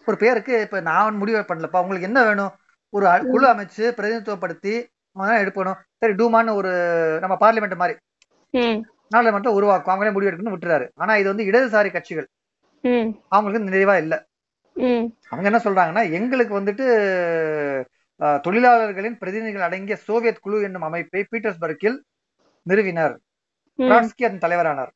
ஒரு 0.06 0.16
பேருக்கு 0.16 0.60
இப்ப 0.60 0.80
நான் 0.80 1.16
முடிவு 1.16 1.38
பண்ணலப்பா 1.38 1.80
உங்களுக்கு 1.82 2.06
என்ன 2.10 2.22
வேணும்? 2.24 2.52
ஒரு 2.90 3.06
குழு 3.30 3.46
அமைச்சு 3.52 3.84
பிரதிநிதித்துவப்படுத்தி 3.98 4.74
எடுக்கணும். 5.18 5.78
சரி 6.00 6.12
டூமான்னு 6.12 6.54
ஒரு 6.60 6.72
நம்ம 7.20 7.36
பார்லிமெண்ட் 7.40 7.80
மாதிரி 7.82 7.98
நாடாளுமன்றம் 9.14 9.56
உருவாக்கும். 9.58 9.94
அவங்களே 9.94 10.12
முடிவு 10.12 10.30
எடுக்கணும்னு 10.30 10.56
விட்டுறாரு. 10.56 10.88
ஆனா 10.94 11.16
இது 11.16 11.34
வந்து 11.34 11.44
இடதுசாரி 11.50 11.90
கட்சிகள். 11.92 12.28
அவங்களுக்கு 13.28 13.70
நிறைவா 13.70 13.96
இல்ல. 13.96 14.24
அவங்க 15.30 15.48
என்ன 15.50 15.60
சொல்றாங்கன்னா 15.64 16.02
எங்களுக்கு 16.18 16.60
வந்துட்டு 16.60 16.86
தொழிலாளர்களின் 18.20 19.18
பிரதிநிதிகள் 19.18 19.62
அடங்கிய 19.62 19.96
சோவியத் 19.96 20.40
குழு 20.40 20.62
என்னும் 20.62 20.82
அமைப்பை 20.82 21.26
பீட்டர்ஸ்பர்க்கில் 21.30 21.98
நிறுவினர். 22.62 23.18
ம். 23.74 23.82
ட்ராட்ஸ்கி 23.82 24.24
அதன் 24.24 24.44
தலைவரானார். 24.44 24.90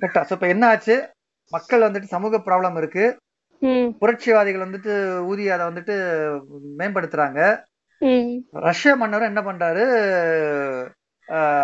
கரெக்டா 0.00 0.22
சோ 0.28 0.32
இப்ப 0.32 0.46
என்ன 0.46 0.66
ஆச்சு? 0.66 1.10
மக்கள் 1.52 1.80
வந்துட்டு 1.80 2.02
சமூக 2.02 2.38
ப்ராப்ளம் 2.38 2.76
இருக்கு. 2.76 3.04
புரட்சிவாதிகள் 4.00 4.64
வந்துட்டு 4.66 4.92
ஊதிய 5.30 5.52
அதை 5.56 5.66
வந்துட்டு 5.66 5.94
மேம்படுத்துறாங்க. 6.78 7.40
ரஷ்ய 8.50 8.96
மன்னரும் 8.96 9.36
என்ன 9.36 9.40
பண்றாரு? 9.40 9.84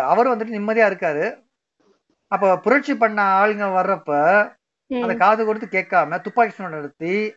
அவரும் 0.01 0.33
வந்துட்டு 0.33 0.57
நிம்மதியா 0.57 0.87
இருக்காரு. 0.91 1.25
அப்ப 2.27 2.59
புரட்சி 2.59 2.95
பண்ண 2.95 3.21
ஆளுங்க 3.41 3.65
வர்றப்ப 3.79 4.11
அந்த 5.01 5.13
காது 5.15 5.45
கொடுத்து 5.45 5.67
கேட்காம 5.67 6.21
துப்பாக்கி 6.21 6.53
சூடு 6.53 6.69
நடத்தி 6.69 7.35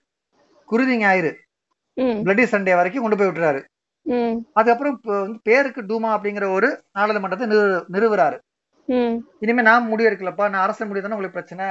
குருதி 0.69 0.97
ஞாயிறு 0.97 1.33
ம். 1.97 2.19
பிளட்டி 2.27 2.45
சண்டே 2.53 2.75
வரைக்கும் 2.75 3.05
கொண்டு 3.05 3.17
போய் 3.17 3.29
விட்டுறாரு. 3.29 3.61
அதுக்கப்புறம் 4.53 4.97
பேருக்கு 5.43 5.81
டூமா 5.83 6.11
அப்படிங்கிற 6.17 6.47
ஒரு 6.51 6.69
நாடாளுமன்றத்தை 6.93 7.49
நிறு 7.49 7.63
நிறுவுறாரு. 7.93 8.37
இனிமே 9.41 9.63
நான் 9.63 9.89
முடிவு 9.89 10.11
எடுக்கலப்பா 10.11 10.45
நான் 10.51 10.65
அரசு 10.67 10.87
முடிவு 10.87 11.09
தானே 11.09 11.17
உங்களுக்கு 11.17 11.39
பிரச்சனை? 11.39 11.67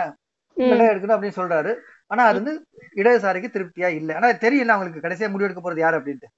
எடுக்கணும் 0.91 1.15
அப்படின்னு 1.15 1.39
சொல்றாரு. 1.41 1.71
ஆனா 2.11 2.23
அது 2.25 2.37
வந்து 2.41 2.53
இடதுசாரிக்கு 2.95 3.49
திருப்தியா 3.55 3.89
இல்ல. 3.99 4.15
ஆனா 4.15 4.27
தெரியல 4.45 4.73
அவங்களுக்கு 4.75 5.03
கடைசியா 5.05 5.29
முடிவு 5.29 5.47
எடுக்க 5.47 5.61
போறது 5.61 5.79
யாரு 5.79 5.97
அப்படின்ட்டு. 5.99 6.29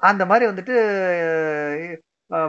அந்த 0.00 0.26
மாதிரி 0.26 0.50
வந்துட்டு 0.50 0.74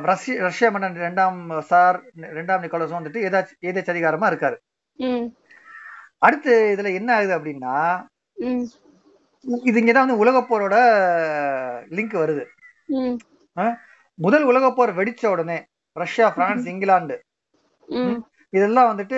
ரஷ்ய 0.01 0.35
ரஷ்ய 0.39 0.67
மன்னன் 0.71 0.95
இரண்டாம் 0.95 1.39
சார் 1.61 1.97
இரண்டாம் 2.31 2.61
நிக்கோலஸும் 2.63 2.99
வந்துட்டு 2.99 3.23
ஏதாச்சும் 3.27 3.59
ஏதாச்சும் 3.61 3.93
அதிகாரமா 3.95 4.27
இருக்காரு 4.31 4.57
அடுத்து 6.17 6.51
இதுல 6.77 6.93
என்ன 6.93 7.09
ஆகுது 7.15 7.33
அப்படின்னா 7.39 7.73
இது 9.43 9.77
இங்கதான் 9.81 10.05
வந்து 10.05 10.17
உலகப் 10.17 10.49
போரோட 10.49 10.75
லிங்க் 11.89 12.15
வருது. 12.23 12.43
முதல் 14.19 14.43
உலகப் 14.43 14.75
போர் 14.75 14.91
வெடிச்ச 14.97 15.27
உடனே 15.27 15.57
ரஷ்யா 15.95 16.27
பிரான்ஸ் 16.29 16.65
இங்கிலாந்து. 16.65 17.15
இதெல்லாம் 18.49 18.89
வந்துட்டு 18.91 19.17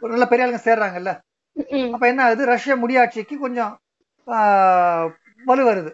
ஒரு 0.00 0.10
நல்ல 0.12 0.26
பெரிய 0.26 0.46
ஆளுங்க 0.46 0.60
சேர்றாங்கல்ல. 0.68 1.12
அப்ப 1.94 2.04
என்ன 2.06 2.24
ஆகுது? 2.24 2.42
ரஷ்ய 2.46 2.74
முடியாட்சிக்கு 2.76 3.36
கொஞ்சம் 3.38 3.72
வலு 5.44 5.62
வருது. 5.70 5.92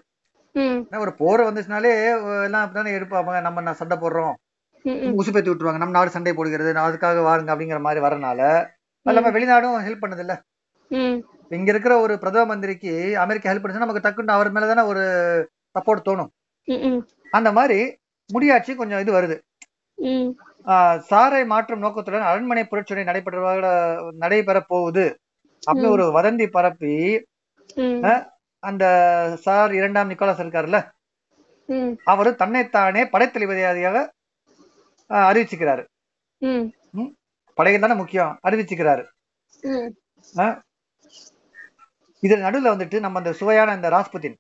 ஒரு 1.03 1.13
போர் 1.21 1.41
வந்துச்சுனாலே 1.41 1.93
எல்லாம் 2.45 2.63
அப்படித்தானே 2.65 2.91
எடுப்பாங்க 2.99 3.41
நம்ம 3.47 3.65
நான் 3.67 3.81
சண்டை 3.81 3.97
போடுறோம்? 3.99 4.35
ம் 4.85 5.17
உசுப்பேத்தி 5.21 5.51
விட்டுருவாங்க. 5.51 5.83
நம்ம 5.83 5.95
நாடு 5.99 6.11
சண்டை 6.17 6.33
போடுகிறது. 6.35 6.73
அதுக்காக 6.87 7.25
வாருங்க 7.29 7.53
அப்படிங்கிற 7.55 7.81
மாதிரி 7.87 8.05
வரனால 8.07 8.41
அது 9.07 9.15
இல்லாம 9.15 9.31
வெளிநாடும் 9.37 9.81
ஹெல்ப் 9.87 10.05
பண்ணுது 10.05 10.25
இல்ல 10.27 10.35
இங்க 11.49 11.71
இருக்கிற 11.73 11.95
ஒரு 12.05 12.15
பிரதம 12.23 12.45
மந்திரிக்கு 12.45 12.93
அமெரிக்கா 13.25 13.51
ஹெல்ப் 13.51 13.65
பண்ணுச்சுன்னா 13.65 13.85
நமக்கு 13.85 14.05
டக்குன்னு 14.07 14.37
அவர் 14.37 14.53
மேலதானே 14.55 14.85
ஒரு 14.93 15.05
சப்போர்ட் 15.75 16.07
தோணும். 16.09 16.31
அந்த 17.37 17.51
மாதிரி 17.59 17.79
முடியாட்சி 18.31 18.75
கொஞ்சம் 18.81 19.03
இது 19.05 19.13
வருது. 19.17 19.37
சாரை 21.11 21.43
மாற்றும் 21.53 21.83
நோக்கத்துடன் 21.85 22.29
அரண்மனை 22.31 22.65
புரட்சியை 22.67 23.05
நடைபெற்ற 23.09 24.11
நடைபெற 24.25 24.61
போகுது. 24.73 25.07
அப்படின்னு 25.67 25.95
ஒரு 25.97 26.05
வதந்தி 26.19 26.47
பரப்பி 26.57 26.95
அந்த 28.63 28.85
சார் 29.47 29.73
இரண்டாம் 29.79 30.11
நிக்கோலாஸ் 30.11 30.43
இருக்காருல்ல? 30.45 30.79
அவரு 32.13 32.31
தன்னைத்தானே 32.43 33.03
படைத்தளபதியாக 33.13 33.97
அறிவிச்சுக்கிறாரு. 35.11 35.85
படைகள் 37.59 37.85
தானே 37.85 37.97
முக்கியம் 38.01 38.33
அறிவிச்சுக்கிறாரு. 38.47 39.05
இதுல 42.27 42.41
நடுவுல 42.41 42.77
வந்துட்டு 42.77 43.01
நம்ம 43.01 43.19
அந்த 43.19 43.33
சுவையான 43.33 43.75
இந்த 43.75 43.91
ராஸ்புத்தின் 43.91 44.35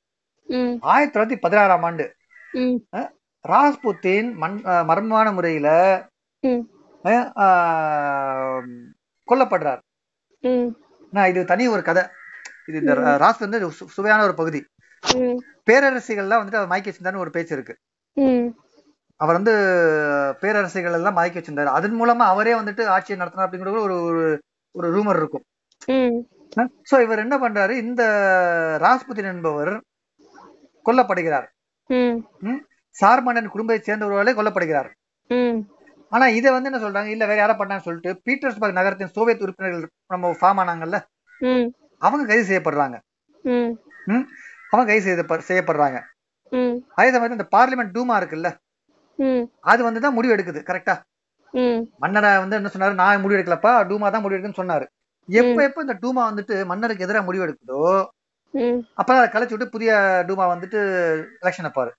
ஆயிரத்தி 0.81 1.21
தொள்ளாயிரத்தி 1.21 1.39
பதினாறாம் 1.41 1.83
ஆண்டு 1.83 2.15
ராஸ்புத்தின் 3.49 4.35
மண் 4.35 4.61
மர்மமான 4.65 5.33
முறையில 5.33 5.99
கொல்லப்படுறார். 9.31 9.79
நான் 11.11 11.29
இது 11.29 11.45
தனி 11.45 11.69
ஒரு 11.69 11.83
கதை. 11.83 12.03
இது 12.67 12.79
இந்த 12.79 12.95
ராஸ் 13.17 13.39
வந்து 13.39 13.71
சுவையான 13.71 14.23
ஒரு 14.23 14.35
பகுதி. 14.35 14.65
பேரரசிகள்லாம் 15.71 16.41
வந்துட்டு 16.43 16.67
மயக்கி 16.67 16.93
வச்சிருந்தாருன்னு 16.93 17.17
ஒரு 17.17 17.31
பேச்சு 17.31 17.55
இருக்கு. 17.55 17.77
அவர் 19.17 19.35
வந்து 19.35 19.53
பேரரசிகள் 20.41 20.93
எல்லாம் 20.93 21.17
மயக்கி 21.17 21.37
வச்சிருந்தாரு. 21.37 21.65
அதன் 21.65 22.03
மூலமா 22.03 22.17
அவரே 22.17 22.55
வந்துட்டு 22.55 22.85
ஆட்சியை 22.85 23.19
நடத்தினார் 23.19 23.51
அப்படிங்கிற 23.51 23.81
ஒரு 23.81 24.41
ஒரு- 24.79 24.85
ரூமர் 24.85 25.17
இருக்கும். 25.17 25.45
சோ 26.91 27.03
இவர் 27.03 27.19
என்ன 27.19 27.37
பண்றாரு? 27.37 27.71
இந்த 27.71 28.03
ராஸ்புத்தின் 28.83 29.31
என்பவர் 29.33 29.73
கொல்லப்படுகிறார். 30.87 31.47
ம். 31.91 32.17
ம்? 32.41 32.61
சார் 32.97 33.23
மன்னன் 33.23 33.49
குடும்பத்தை 33.49 33.83
சேர்ந்தவர்களே 33.87 34.33
கொல்லப்படுகிறார். 34.39 34.89
ஆனா 36.13 36.27
இதை 36.39 36.53
வந்து 36.53 36.71
என்ன 36.71 36.81
சொல்றாங்க? 36.83 37.11
இல்ல 37.15 37.25
வேற 37.27 37.39
யாரா 37.41 37.55
பண்ணான்னு 37.59 37.87
சொல்லிட்டு 37.87 38.11
பீட்டர்ஸ்பர்க் 38.27 38.79
நகரத்தின் 38.79 39.15
சோவியத் 39.17 39.43
உறுப்பினர்கள் 39.43 39.91
நம்ம 40.07 40.31
ஃபார்ம் 40.41 40.61
ஆனாங்கல்ல? 40.63 40.99
அவங்க 42.03 42.27
கைது 42.27 42.45
செய்யப்படுறாங்க? 42.51 42.97
அவங்க 44.71 44.89
கைது 44.91 45.07
செய்த 45.09 45.41
செய்யப்படுறாங்க. 45.51 45.99
அதே 46.99 47.09
சமயத்துல 47.13 47.39
இந்த 47.39 47.49
பார்லிமெண்ட் 47.57 47.95
டூமா 47.97 48.15
இருக்குல்ல? 48.21 48.51
அது 49.61 49.81
வந்து 49.85 50.01
தான் 50.01 50.13
முடிவு 50.13 50.35
எடுக்குது 50.37 50.61
கரெக்டா 50.71 50.95
மன்னரை 51.99 52.39
வந்து 52.39 52.57
என்ன 52.57 52.71
சொன்னாரு? 52.73 52.95
நான் 52.95 53.21
முடிவு 53.21 53.41
எடுக்கலப்பா 53.41 53.73
டூமா 53.91 54.11
தான் 54.11 54.23
முடிவு 54.23 54.39
எடுக்குன்னு 54.39 54.61
சொன்னாரு. 54.63 54.87
எப்ப 55.29 55.59
எப்ப 55.69 55.85
இந்த 55.87 55.97
டூமா 56.03 56.23
வந்துட்டு 56.31 56.57
மன்னருக்கு 56.71 57.07
எதிராக 57.07 57.27
முடிவு 57.29 57.45
எடுக்குதோ 57.47 57.83
அப்ப 59.01 59.11
அதை 59.17 59.27
கலைச்சு 59.33 59.55
விட்டு 59.55 59.75
புதிய 59.75 59.93
டூமா 60.29 60.45
வந்துட்டு 60.53 60.79
எலெக்ஷன் 61.43 61.67
வைப்பாரு 61.69 61.93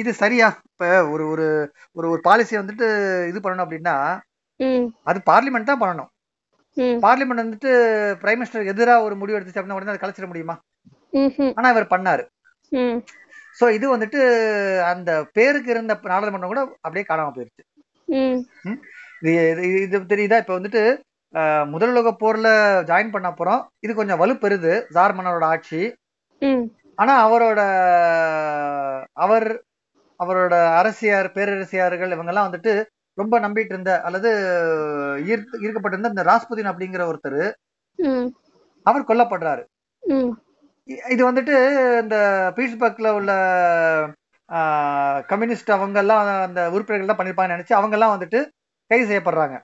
இது 0.00 0.10
சரியா? 0.22 0.48
இப்ப 0.70 0.84
ஒரு 1.12 1.24
ஒரு 1.32 1.46
ஒரு 1.96 2.06
ஒரு 2.12 2.20
பாலிசியை 2.26 2.58
வந்துட்டு 2.60 2.86
இது 3.30 3.38
பண்ணணும் 3.44 3.64
அப்படின்னா 3.66 3.94
அது 5.10 5.18
பார்லிமெண்ட் 5.30 5.70
தான் 5.70 5.82
பண்ணணும். 5.82 6.10
பார்லிமெண்ட் 7.04 7.42
வந்துட்டு 7.44 7.72
பிரைம் 8.22 8.38
மினிஸ்டருக்கு 8.40 8.72
எதிராக 8.74 9.04
ஒரு 9.06 9.14
முடிவு 9.20 9.36
எடுத்துச்சு 9.38 9.60
அப்படின்னா 9.60 9.78
உடனே 9.78 9.92
அதை 9.92 10.00
கலைச்சிட 10.04 10.28
முடியுமா? 10.30 10.56
ஆனா 11.58 11.70
இவர் 11.74 11.92
பண்ணாரு. 11.94 12.24
சோ 13.58 13.64
இது 13.76 13.86
வந்துட்டு 13.94 14.20
அந்த 14.92 15.10
பேருக்கு 15.36 15.70
இருந்த 15.74 15.94
நாடாளுமன்றம் 16.12 16.52
கூட 16.52 16.62
அப்படியே 16.86 17.04
காணாம 17.10 17.34
போயிருச்சு. 17.36 17.64
இது 19.24 19.42
இது- 19.84 20.08
தெரியுதா? 20.12 20.38
இப்ப 20.38 20.54
வந்துட்டு 20.58 20.82
முதல் 21.66 21.90
உலக 21.90 22.10
போர்ல 22.14 22.48
ஜாயின் 22.86 23.10
பண்ண 23.10 23.28
அப்புறம் 23.28 23.60
இது 23.80 23.94
கொஞ்சம் 23.94 24.20
வலுப்பெறுது 24.20 24.72
ஜார் 24.90 25.16
மன்னரோட 25.16 25.44
ஆட்சி. 25.44 25.80
ஆனா 26.98 27.14
அவரோட 27.24 27.60
அவர் 29.16 29.48
அவரோட 30.20 30.54
அரசியார் 30.74 31.32
பேரரசியார்கள் 31.34 32.14
இவங்கெல்லாம் 32.14 32.48
வந்துட்டு 32.48 32.72
ரொம்ப 33.18 33.40
நம்பிட்டு 33.40 33.72
இருந்த 33.72 34.02
அல்லது 34.02 34.30
ஈர்த்து 35.26 35.62
ஈர்க்கப்பட்டிருந்த 35.64 36.12
இந்த 36.12 36.24
ராஸ்புதின் 36.24 36.70
அப்படிங்கிற 36.70 37.02
ஒருத்தர் 37.10 37.42
அவர் 38.86 39.08
கொல்லப்படுறாரு. 39.08 39.62
இது 41.08 41.22
வந்துட்டு 41.30 41.54
இந்த 42.02 42.16
பீட்ஸ்பர்க்ல 42.56 43.08
உள்ள 43.10 43.32
கம்யூனிஸ்ட் 45.28 45.70
அவங்க 45.70 45.98
எல்லாம் 45.98 46.24
அந்த 46.42 46.70
உறுப்பினர்கள் 46.70 47.10
தான் 47.10 47.20
பண்ணிருப்பாங்கன்னு 47.20 47.56
நினைச்சு 47.56 47.72
அவங்க 47.72 47.96
எல்லாம் 47.96 48.14
வந்துட்டு 48.16 48.40
கைது 48.90 49.04
செய்யப்படுறாங்க. 49.10 49.56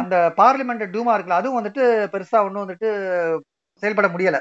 அந்த 0.00 0.16
பார்லிமெண்ட் 0.40 0.84
டூமா 0.94 1.14
இருக்குல்ல 1.14 1.40
அதுவும் 1.40 1.58
வந்துட்டு 1.60 1.82
பெருசா 2.12 2.38
ஒன்றும் 2.46 2.64
வந்துட்டு 2.64 2.90
செயல்பட 3.82 4.08
முடியல. 4.14 4.38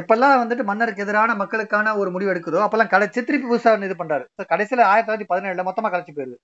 எப்பெல்லாம் 0.00 0.40
வந்துட்டு 0.42 0.64
மன்னருக்கு 0.68 1.02
எதிரான 1.04 1.30
மக்களுக்கான 1.40 1.94
ஒரு 2.02 2.10
முடிவு 2.14 2.32
எடுக்குதோ 2.34 2.60
அப்பெல்லாம் 2.66 2.92
கடைசி 2.92 3.24
திருப்பி 3.24 3.48
புதுசா 3.48 3.72
இது 3.88 3.96
பண்றாரு. 3.98 4.24
கடைசியில 4.52 4.86
ஆயிரத்தி 4.92 5.08
தொள்ளாயிரத்தி 5.08 5.32
பதினேழுல 5.32 5.64
மொத்தமா 5.68 5.90
கலைச்சு 5.94 6.14
போயிருது. 6.18 6.38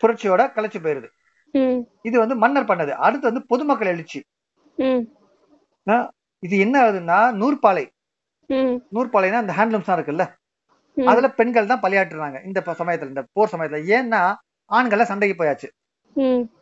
புரட்சியோட 0.00 0.42
கலைச்சு 0.56 0.78
போயிருது. 0.86 1.08
இது 2.08 2.16
வந்து 2.22 2.34
மன்னர் 2.42 2.70
பண்ணது. 2.70 2.92
அடுத்து 3.06 3.30
வந்து 3.30 3.44
பொதுமக்கள் 3.52 3.92
எழுச்சி. 3.94 4.20
இது 6.46 6.54
என்ன 6.64 6.74
ஆகுதுன்னா 6.82 7.20
நூற்பாலை. 7.40 7.84
நூற்பாலைனா 8.96 9.40
இந்த 9.44 9.54
ஹேண்ட்லூம்ஸ் 9.58 9.88
தான் 9.88 9.98
இருக்குல்ல. 9.98 10.24
அதுல 11.06 11.30
பெண்கள் 11.30 11.66
தான் 11.66 11.80
பலியாற்றுறாங்க. 11.80 12.38
இந்த 12.44 12.60
சமயத்துல 12.66 13.08
இந்த 13.08 13.24
போர் 13.32 13.52
சமயத்துல. 13.52 13.80
ஏன்னா 13.96 14.34
ஆண்கள் 14.70 15.04
சண்டைக்கு 15.04 15.44
போயாச்சு. 15.44 15.68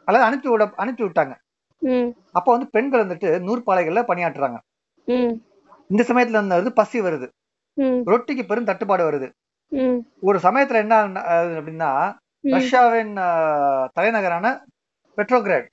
அல்லது 0.04 0.24
அனுப்பி 0.24 0.48
விட 0.48 0.64
அனுப்பி 0.76 1.04
விட்டாங்க. 1.04 1.34
அப்போ 2.32 2.50
வந்து 2.52 2.68
பெண்கள் 2.70 3.04
வந்துட்டு 3.06 3.28
நூற்பாலைகள்ல 3.46 4.02
பணியாற்றுறாங்க. 4.10 4.58
இந்த 5.88 6.02
சமயத்துல 6.08 6.48
வந்து 6.48 6.72
பசி 6.72 7.00
வருது. 7.00 7.28
ரொட்டிக்கு 8.10 8.44
பெரும் 8.50 8.64
தட்டுப்பாடு 8.64 9.10
வருது. 9.10 9.28
ஒரு 10.20 10.38
சமயத்துல 10.42 10.80
என்ன 10.84 11.02
அப்படின்னா 11.60 11.90
ரஷ்யாவின் 12.54 13.14
தலைநகரான 13.92 14.46
பெட்ரோகிராட் 15.16 15.68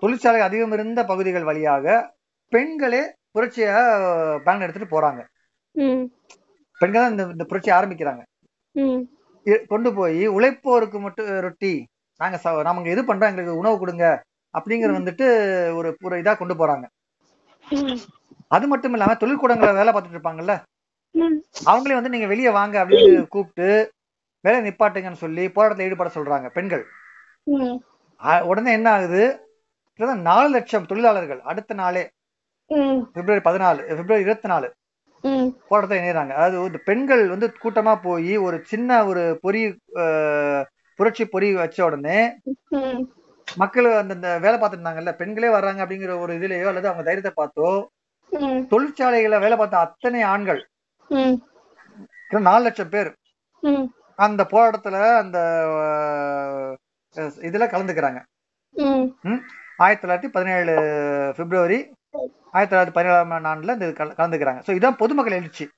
தொழிற்சாலை 0.00 0.40
அதிகம் 0.40 0.72
இருந்த 0.72 1.04
பகுதிகள் 1.04 1.42
வழியாக 1.42 2.16
பெண்களே 2.48 3.02
புரட்சிய 3.34 3.68
பேன் 4.44 4.64
எடுத்துட்டு 4.64 4.92
போறாங்க. 4.94 5.20
பெண்கள் 6.80 7.02
தான் 7.02 7.12
இந்த 7.14 7.24
இந்த 7.34 7.44
புரட்சியை 7.50 7.74
ஆரம்பிக்கிறாங்க. 7.78 8.22
கொண்டு 9.72 9.90
போய் 9.98 10.22
உழைப்போருக்கு 10.36 10.98
மட்டும் 11.06 11.28
ரொட்டி. 11.46 11.72
நாங்க 12.20 12.36
நாங்க 12.68 12.90
இது 12.94 13.02
பண்றோம் 13.10 13.30
எங்களுக்கு 13.30 13.60
உணவு 13.62 13.76
கொடுங்க 13.82 14.06
அப்படிங்கிற 14.54 14.90
வந்துட்டு 14.98 15.26
ஒரு 15.78 15.88
ஒரு 16.06 16.14
இதா 16.22 16.32
கொண்டு 16.40 16.54
போறாங்க. 16.60 16.86
அது 18.56 18.66
மட்டும் 18.72 18.94
இல்லாம 18.96 19.16
தொழிற்கூடங்களை 19.22 19.72
வேலை 19.78 19.90
பார்த்துட்டு 19.92 20.18
இருப்பாங்கல்ல? 20.18 20.54
அவங்களே 21.70 21.98
வந்து 21.98 22.12
நீங்க 22.14 22.28
வெளியே 22.32 22.50
வாங்க 22.58 22.76
அப்படின்னு 22.82 23.20
கூப்பிட்டு 23.34 23.68
வேலை 24.44 24.58
நிப்பாட்டுங்கன்னு 24.66 25.22
சொல்லி 25.24 25.44
போராட்டத்தில் 25.56 25.88
ஈடுபட 25.88 26.10
சொல்றாங்க 26.16 26.48
பெண்கள். 26.56 26.84
உடனே 28.50 28.70
என்ன 28.78 28.88
ஆகுது? 28.96 29.22
நாலு 30.28 30.48
லட்சம் 30.54 30.88
தொழிலாளர்கள் 30.90 31.40
அடுத்த 31.50 31.74
நாளே 31.82 32.02
பிப்ரவரி 33.14 33.42
பதினாலு 33.46 33.80
பிப்ரவரி 33.88 34.24
இருபத்தி 34.24 34.48
நாலு 34.52 34.68
ம். 35.24 35.48
போராட்டத்தை 35.68 35.98
இணையறாங்க. 35.98 36.32
அதாவது 36.38 36.78
பெண்கள் 36.84 37.22
வந்து 37.28 37.46
கூட்டமா 37.62 37.94
போய் 38.02 38.36
ஒரு 38.38 38.56
சின்ன 38.64 39.06
ஒரு 39.06 39.22
பொறி 39.42 39.62
புரட்சி 40.98 41.24
பொறி 41.26 41.48
வச்ச 41.54 41.84
உடனே 41.84 42.18
மக்கள் 43.48 43.86
அந்த 43.94 44.14
வேலை 44.38 44.56
பார்த்துட்டு 44.56 44.78
இருந்தாங்கல்ல 44.78 45.12
பெண்களே 45.16 45.48
வர்றாங்க 45.48 45.82
அப்படிங்கிற 45.84 46.18
ஒரு 46.20 46.32
இதுலயோ 46.34 46.66
அல்லது 46.66 46.88
அவங்க 46.88 47.04
தைரியத்தை 47.04 47.32
பார்த்தோ 47.36 47.68
தொழிற்சாலைகளை 48.70 49.38
வேலை 49.40 49.56
பார்த்த 49.56 49.78
அத்தனை 49.78 50.22
ஆண்கள் 50.28 50.60
நாலு 52.46 52.62
லட்சம் 52.62 52.88
பேர் 52.88 53.10
அந்த 54.18 54.42
போராட்டத்துல 54.50 54.96
அந்த 55.16 55.38
இதுல 57.42 57.64
கலந்துக்கிறாங்க. 57.66 58.20
ஆயிரத்தி 59.78 60.02
தொள்ளாயிரத்தி 60.02 60.28
பதினேழு 60.28 60.74
பிப்ரவரி 61.36 61.78
ஆயிரத்தி 62.50 62.76
தொள்ளாயிரத்தி 62.76 62.94
பதினேழாம் 62.94 63.44
ஆண்டுல 63.44 63.72
இந்த 63.72 63.86
கல- 63.86 64.16
கலந்துக்கிறாங்க. 64.18 64.62
ஸோ 64.66 64.76
இதான் 64.76 64.96
பொதுமக்கள் 64.96 65.32
எழுச்சி. 65.32 65.68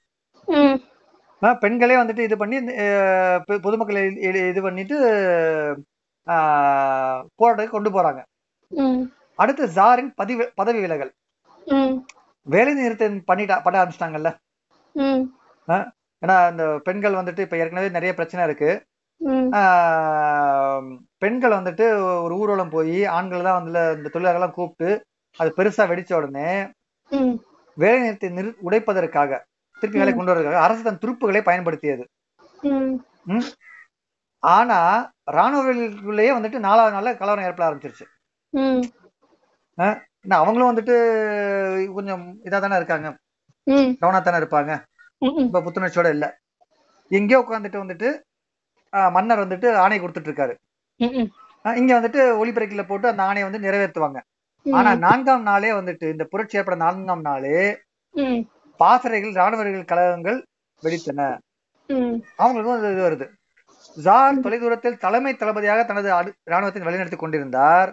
பெண்களே 1.60 1.94
வந்துட்டு 1.94 2.18
இது 2.18 2.36
பண்ணி 2.36 2.56
பொதுமக்களை 3.62 4.16
இது 4.48 4.62
பண்ணிட்டு 4.62 4.96
போராட்டத்துக்கு 7.38 7.68
கொண்டு 7.68 7.90
போறாங்க. 7.90 8.22
அடுத்து 9.34 9.68
ஜாரின் 9.68 10.12
பதிவு 10.14 10.52
பதவி 10.54 10.80
விலகல். 10.80 11.12
வேலை 12.42 12.74
நிறுத்தம் 12.74 13.22
பண்ணிட்டா 13.26 13.62
பண்ண 13.62 13.84
ஆரம்பிச்சிட்டாங்கல்ல. 13.84 14.34
ஏன்னா 16.20 16.50
இந்த 16.50 16.80
பெண்கள் 16.84 17.12
வந்துட்டு 17.12 17.38
இப்ப 17.38 17.56
ஏற்கனவே 17.56 17.88
நிறைய 17.88 18.14
பிரச்சனை 18.14 18.46
இருக்கு. 18.46 18.84
பெண்கள் 21.18 21.50
வந்துட்டு 21.50 21.82
ஒரு 22.22 22.36
ஊர்வலம் 22.38 22.70
போய் 22.70 23.04
ஆண்கள் 23.04 23.42
தான் 23.42 23.62
வந்து 23.62 23.96
இந்த 23.96 24.10
தொழிலாளர்கள்லாம் 24.12 24.50
கூப்பிட்டு 24.50 25.04
அது 25.36 25.52
பெருசா 25.56 25.82
வெடிச்ச 25.90 26.14
உடனே 26.14 26.48
வேலை 27.76 28.00
நிறுத்தி 28.00 28.30
நிறு 28.30 28.56
உடைப்பதற்காக 28.60 29.38
திருப்பி 29.80 29.98
வேலை 29.98 30.14
கொண்டு 30.14 30.32
வரதுக்காக 30.32 30.60
அரசு 30.66 30.82
தன் 30.82 30.98
துருப்புகளை 30.98 31.40
பயன்படுத்தியது? 31.42 32.04
ஆனா 34.42 34.78
ராணுவர்களுக்குள்ளேயே 35.32 36.30
வந்துட்டு 36.36 36.58
நாலாவது 36.58 36.94
நாள்ல 36.96 37.16
கலவரம் 37.16 37.44
ஏற்பட 37.44 37.64
ஆரம்பிச்சிருச்சு. 37.68 38.06
அவங்களும் 40.28 40.70
வந்துட்டு 40.70 40.94
கொஞ்சம் 41.94 42.24
இதா 42.44 42.58
தானே 42.60 42.76
இருக்காங்க. 42.76 43.08
ம். 43.66 43.90
டவுனா 44.00 44.20
தானே 44.20 44.38
இருப்பாங்க 44.42 44.72
இப்ப 45.44 45.60
புத்துணர்ச்சியோட 45.60 46.08
இல்ல. 46.08 46.26
எங்கேயோ 47.10 47.40
உட்காந்துட்டு 47.40 47.82
வந்துட்டு 47.84 48.08
மன்னர் 49.10 49.42
வந்துட்டு 49.42 49.68
ஆணை 49.76 50.00
கொடுத்துட்டு 50.00 50.30
இருக்காரு. 50.30 50.54
இங்க 51.76 51.92
வந்துட்டு 52.00 52.20
ஒளிபெருக்கில 52.42 52.82
போட்டு 52.86 53.08
அந்த 53.08 53.22
ஆணையை 53.22 53.50
வந்து 53.50 53.64
நிறைவேற்றுவாங்க. 53.66 54.18
ஆனா 54.78 54.90
நான்காம் 55.04 55.44
நாளே 55.50 55.70
வந்துட்டு 55.78 56.06
இந்த 56.14 56.24
புரட்சி 56.32 56.58
ஏற்பட 56.58 56.76
நான்காம் 56.84 57.24
நாளே 57.28 57.60
பாசறைகள் 58.80 59.38
ராணுவர்கள் 59.40 59.90
கழகங்கள் 59.92 60.38
வெடித்தன. 60.82 61.20
அவங்களுக்கும் 62.42 62.78
இது 62.92 63.02
வருது. 63.06 63.26
ஜார் 63.96 64.42
தொலைதூரத்தில் 64.44 65.00
தலைமை 65.04 65.32
தளபதியாக 65.36 65.84
தனது 65.84 66.08
ராணுவத்தை 66.52 66.82
வழிநடத்தி 66.88 67.18
கொண்டிருந்தார். 67.22 67.90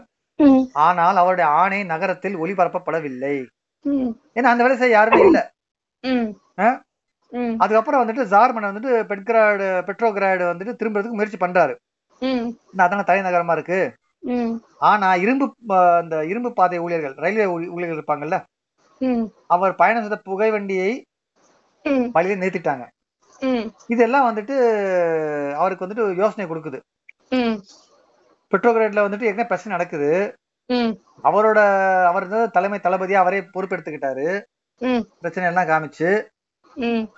ஆனால் 0.87 1.17
அவருடைய 1.21 1.47
ஆணை 1.61 1.79
நகரத்தில் 1.93 2.39
ஒளிபரப்பப்படவில்லை. 2.43 3.35
ஏன்னா 4.37 4.49
அந்த 4.53 4.63
வேலை 4.65 4.77
செய்ய 4.81 4.97
யாருமே 4.97 5.21
இல்ல. 5.27 5.39
அதுக்கப்புறம் 7.63 8.01
வந்துட்டு 8.01 8.25
ஜார் 8.33 8.53
மன்னர் 8.53 8.71
வந்துட்டு 8.71 8.93
பெட்கிராடு 9.11 9.65
பெட்ரோகிராடு 9.87 10.43
வந்துட்டு 10.51 10.77
திரும்புறதுக்கு 10.81 11.17
முயற்சி 11.19 11.39
பண்றாரு. 11.41 11.73
அதான 12.83 13.05
தலைநகரமா 13.09 13.55
இருக்கு? 13.57 13.79
ஆனா 14.79 15.15
இரும்பு 15.15 15.53
அந்த 15.67 16.25
இரும்பு 16.25 16.53
பாதை 16.53 16.79
ஊழியர்கள் 16.79 17.13
ரயில்வே 17.13 17.45
ஊழி- 17.45 17.69
ஊழியர்கள் 17.69 18.03
இருப்பாங்கல்ல? 18.03 18.43
அவர் 19.47 19.75
பயணம் 19.75 20.01
செய்த 20.01 20.17
புகை 20.17 20.51
வண்டியை 20.51 21.05
வழியில 22.11 22.45
நிறுத்திட்டாங்க. 22.45 22.87
இதெல்லாம் 23.87 24.35
வந்துட்டு 24.35 25.51
அவருக்கு 25.51 25.87
வந்துட்டு 25.87 26.15
யோசனை 26.15 26.51
கொடுக்குது. 26.51 26.79
பெட்ரோகிராட்ல 28.49 28.99
வந்துட்டு 28.99 29.23
ஏற்கனவே 29.23 29.43
பிரச்சனை 29.43 29.77
நடக்குது. 29.77 30.33
அவரோட 31.23 31.57
அவர் 32.05 32.51
தலைமை 32.51 32.79
தளபதியா 32.83 33.13
அவரே 33.13 33.39
பொறுப்பெடுத்துக்கிட்டாரு. 33.39 34.43
பிரச்சனை 35.19 35.53
எல்லாம் 35.53 35.67
காமிச்சு. 35.67 36.25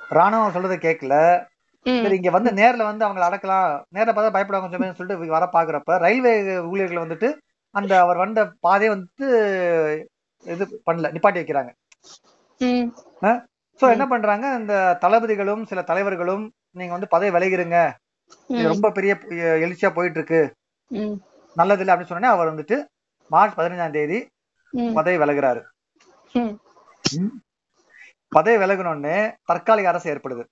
ராணுவம் 0.10 0.58
சொல்றதை 0.58 0.78
கேட்கல 0.78 1.46
சரி 1.86 2.18
இங்க 2.20 2.32
வந்து 2.36 2.52
நேர்ல 2.60 2.84
வந்து 2.90 3.06
அவங்களை 3.06 3.26
அடக்கலாம். 3.28 3.70
நேர்ல 3.96 4.12
பார்த்தா 4.14 4.34
பயப்படுவாங்க 4.36 4.66
கொஞ்சம் 4.66 4.98
சொல்லிட்டு 5.00 5.36
வர 5.38 5.46
பாக்குறப்ப 5.56 5.98
ரயில்வே 6.06 6.34
ஊழியர்கள் 6.72 7.04
வந்துட்டு 7.04 7.30
அந்த 7.76 7.94
அவர் 8.04 8.22
வந்த 8.24 8.40
பாதையை 8.66 8.90
வந்துட்டு 8.94 9.28
இது 10.46 10.64
பண்ணல 10.88 11.12
நிப்பாட்டி 11.16 11.40
வைக்கிறாங்க. 11.42 11.72
சோ 13.80 13.86
என்ன 13.96 14.06
பண்றாங்க? 14.14 14.46
இந்த 14.60 14.74
தளபதிகளும் 15.04 15.64
சில 15.72 15.80
தலைவர்களும் 15.92 16.46
நீங்க 16.80 16.94
வந்து 16.96 17.14
பதவி 17.14 17.32
விலகிருங்க. 17.36 17.78
இது 18.56 18.72
ரொம்ப 18.74 18.88
பெரிய 18.98 19.12
எழுச்சியா 19.66 19.90
போயிட்டு 19.98 20.20
இருக்கு 20.20 20.42
நல்லது 21.56 21.82
இல்லை 21.84 21.94
அப்படின்னு 21.94 22.12
சொன்னோடனே 22.12 22.34
அவர் 22.36 22.52
வந்துட்டு 22.52 22.78
மார்ச் 23.32 23.58
பதினஞ்சாம் 23.60 23.96
தேதி 23.98 24.20
பதவி 24.98 25.18
விலகுறாரு. 25.24 25.62
பதவி 28.32 28.58
விலகினோடனே 28.64 29.18
தற்காலிக 29.50 29.92
அரசு 29.92 30.08
ஏற்படுது. 30.14 30.44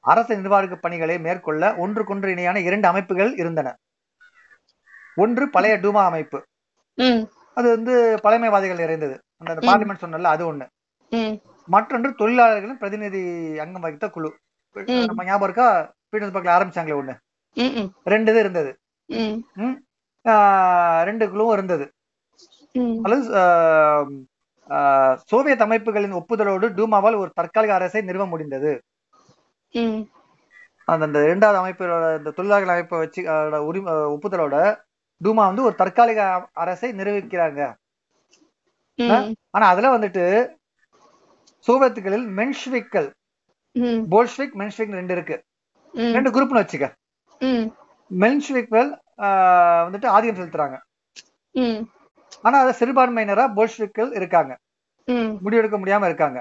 அரசு 0.00 0.36
நிர்வாக 0.36 0.76
பணிகளை 0.76 1.18
மேற்கொள்ள 1.18 1.74
ஒன்றுக்கொன்று 1.76 2.30
இணையான 2.30 2.60
இரண்டு 2.60 2.88
அமைப்புகள் 2.88 3.36
இருந்தன. 3.36 3.76
ஒன்று 5.14 5.50
பழைய 5.50 5.76
டூமா 5.78 6.04
அமைப்பு. 6.04 6.38
அது 7.54 7.68
வந்து 7.68 8.18
பழமைவாதிகள் 8.22 8.76
நிறைந்தது. 8.76 9.20
அந்த. 9.36 9.60
பார்லிமெண்ட் 9.60 10.02
சொன்னல 10.04 10.22
அது 10.22 10.44
ஒண்ணு. 10.52 10.66
மற்றொன்று 11.66 12.14
தொழிலாளர்களின் 12.14 12.78
பிரதிநிதி 12.78 13.22
அங்கம் 13.58 13.80
வகித்த 13.80 14.08
குழு. 14.08 14.30
நம்ம 15.06 15.24
ஞாபகம் 15.24 15.42
இருக்கா? 15.42 15.92
பீட்டர்ஸ்பர்க்ல 16.12 16.52
ஆரம்பிச்சாங்களே 16.56 16.96
ஒண்ணு. 17.00 17.16
ரெண்டு 18.04 18.30
இது 18.30 18.40
இருந்தது. 18.40 18.70
ரெண்டு 21.04 21.24
குழுவும் 21.30 21.52
இருந்தது. 21.52 21.86
அல்லது 23.02 23.22
சோவியத் 25.30 25.60
அமைப்புகளின் 25.60 26.14
ஒப்புதலோடு 26.14 26.66
டூமாவால் 26.78 27.16
ஒரு 27.16 27.30
தற்காலிக 27.34 27.74
அரசை 27.74 28.00
நிறுவ 28.02 28.26
முடிந்தது. 28.26 28.72
அந்த 30.88 31.04
அந்த 31.04 31.18
இரண்டாவது 31.24 31.58
அமைப்போட 31.60 31.92
இந்த 32.18 32.30
தொழிலாளர்கள் 32.30 32.74
அமைப்பை 32.74 32.98
வச்சு 32.98 33.22
அதோட 33.24 33.56
உரிமை 33.68 33.92
ஒப்புதலோட 34.14 34.56
டூமா 35.20 35.42
வந்து 35.48 35.62
ஒரு 35.62 35.74
தற்காலிக 35.74 36.20
அரசை 36.52 36.92
நிரூபிக்கிறாங்க. 36.92 37.60
ஆனா 39.50 39.66
அதுல 39.68 39.98
வந்துட்டு 39.98 40.24
சோவியத்துகளில் 41.66 42.26
மென்ஷ்விக்கள் 42.38 43.08
போல்ஷ்விக் 44.12 44.56
மென்ஷ்விக் 44.60 44.96
ரெண்டு 44.98 45.12
இருக்கு. 45.12 45.36
ரெண்டு 46.14 46.30
குரூப்னு 46.30 46.62
வச்சுக்க. 46.62 46.86
மென்ஷ்விக்கள் 48.10 48.90
ஆஹ், 49.18 49.82
வந்துட்டு 49.86 50.06
ஆதிக்கம் 50.06 50.40
செலுத்துறாங்க. 50.40 50.76
ஆனா 52.42 52.58
அது 52.62 52.72
சிறுபான்மையினரா 52.78 53.44
போல்ஷ்விக்கள் 53.56 54.14
இருக்காங்க. 54.14 54.52
முடிவெடுக்க 55.44 55.76
முடியாம 55.82 56.04
இருக்காங்க. 56.04 56.38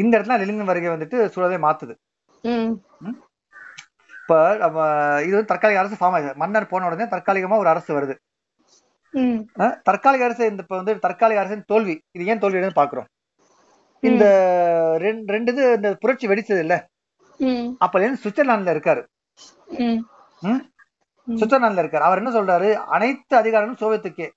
இந்த 0.00 0.12
இடத்துல 0.18 0.38
லெனின் 0.40 0.70
வருகை 0.70 0.90
வந்துட்டு 0.90 1.18
சூழலை 1.34 1.58
மாத்துது. 1.66 1.94
இப்ப 4.22 4.38
நம்ம 4.62 4.78
இது 5.24 5.34
வந்து 5.36 5.50
தற்காலிக 5.52 5.80
அரசு 5.82 5.96
ஃபார்ம் 6.00 6.16
ஆகுது 6.16 6.32
மன்னர் 6.42 6.70
போன 6.72 6.86
உடனே 6.86 7.06
தற்காலிகமா 7.14 7.58
ஒரு 7.62 7.68
அரசு 7.74 7.90
வருது. 7.98 8.14
தற்காலிக 9.88 10.26
அரசு 10.28 10.42
இந்த 10.52 10.62
இப்ப 10.64 10.76
வந்து 10.80 10.94
தற்காலிக 11.04 11.40
அரசின் 11.40 11.68
தோல்வி. 11.72 11.94
இது 12.16 12.26
ஏன் 12.32 12.42
தோல்வி 12.42 12.58
பாக்குறோம். 12.80 13.08
இந்த 14.08 14.24
ரெண்டு 15.00 15.52
இது 15.52 15.64
இந்த 15.78 15.88
புரட்சி 16.02 16.26
வெடிச்சது 16.28 16.62
இல்ல. 16.64 16.74
அப்ப 17.84 18.00
சுவிட்சர்லாந்துல 18.00 18.74
இருக்காரு? 18.74 19.02
சுவிட்சர்லாந்துல 21.28 21.82
இருக்காரு. 21.82 22.04
அவர் 22.08 22.20
என்ன 22.22 22.32
சொல்றாரு? 22.36 22.68
அனைத்து 22.96 23.34
அதிகாரமும் 23.36 23.80
சோவியத்துக்கே. 23.80 24.28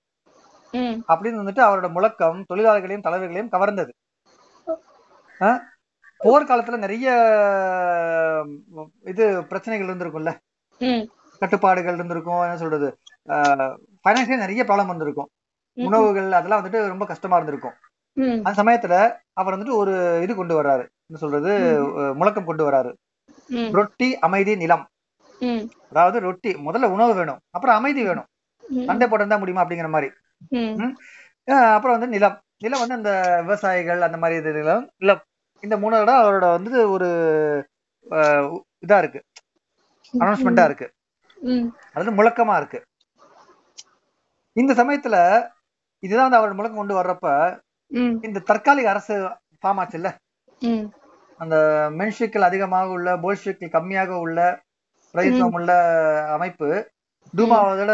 அப்படின்னு 1.11 1.41
வந்துட்டு 1.41 1.61
அவரோட 1.67 1.87
முழக்கம் 1.95 2.39
தொழிலாளர்களையும் 2.49 3.05
தலைவர்களையும் 3.07 3.53
கவர்ந்தது. 3.55 3.91
போர்க்காலத்துல 6.21 6.77
நிறைய 6.85 7.07
இது 9.11 9.25
பிரச்சனைகள் 9.51 9.89
இருந்திருக்கும்ல? 9.89 10.31
கட்டுப்பாடுகள் 11.41 11.97
இருந்திருக்கும் 11.99 12.41
என்ன 12.47 12.57
சொல்றது? 12.63 12.89
பைனான்சியல் 14.05 14.43
நிறைய 14.45 14.63
ப்ராப்ளம் 14.69 14.91
வந்திருக்கும். 14.93 15.29
உணவுகள் 15.87 16.29
அதெல்லாம் 16.39 16.61
வந்துட்டு 16.61 16.79
ரொம்ப 16.93 17.05
கஷ்டமா 17.11 17.37
இருந்திருக்கும். 17.37 17.75
அந்த 18.45 18.55
சமயத்துல 18.61 18.95
அவர் 19.39 19.55
வந்துட்டு 19.55 19.79
ஒரு 19.81 19.93
இது 20.25 20.33
கொண்டு 20.39 20.55
வர்றாரு 20.59 20.83
என்ன 21.07 21.19
சொல்றது? 21.23 21.51
முழக்கம் 22.19 22.49
கொண்டு 22.49 22.65
வர்றாரு 22.67 22.91
ரொட்டி 23.77 24.09
அமைதி 24.27 24.53
நிலம். 24.63 24.85
அதாவது 25.91 26.17
ரொட்டி 26.27 26.51
முதல்ல 26.67 26.91
உணவு 26.95 27.13
வேணும் 27.19 27.41
அப்புறம் 27.55 27.77
அமைதி 27.79 28.01
வேணும். 28.09 28.27
சண்டை 28.87 29.05
போட்டு 29.07 29.31
தான் 29.31 29.41
முடியுமா 29.43 29.63
அப்படிங்கிற 29.63 29.89
மாதிரி. 29.95 30.09
அப்புறம் 31.75 31.95
வந்து 31.97 32.13
நிலம். 32.15 32.37
நிலம் 32.63 32.81
வந்து 32.83 32.97
அந்த 32.99 33.11
விவசாயிகள் 33.45 34.05
அந்த 34.07 34.17
மாதிரி 34.23 34.39
இது 34.41 34.51
நிலம். 34.59 34.85
நிலம். 35.03 35.23
இந்த 35.61 35.75
மூணு 35.77 36.01
இடம் 36.01 36.21
அவரோட 36.21 36.45
வந்து 36.51 36.91
ஒரு 36.91 37.09
இதா 38.85 38.97
இருக்கு. 38.97 39.19
அனௌன்ஸ்மெண்டா 40.19 40.63
இருக்கு. 40.69 40.87
அதாவது 41.93 42.11
முழக்கமா 42.19 42.55
இருக்கு. 42.57 42.79
இந்த 44.55 44.73
சமயத்துல 44.73 45.15
இதுதான் 46.03 46.29
வந்து 46.29 46.39
அவரோட 46.39 46.55
முழக்கம் 46.55 46.81
கொண்டு 46.81 46.95
வர்றப்ப 46.95 47.27
இந்த 48.27 48.39
தற்காலிக 48.49 48.89
அரசு 48.89 49.15
ஃபார்ம் 49.61 49.79
ஆச்சுல்ல? 49.83 50.09
ம். 50.61 50.85
அந்த 51.37 51.55
மென்ஷிக்கள் 51.97 52.47
அதிகமாக 52.49 52.95
உள்ள 52.95 53.09
போல்ஷிக்கள் 53.23 53.73
கம்மியாக 53.75 54.19
உள்ள 54.25 54.39
பிரதித்துவம் 55.13 55.55
உள்ள 55.57 55.71
அமைப்பு 56.35 56.67
டூமாவோட 57.37 57.93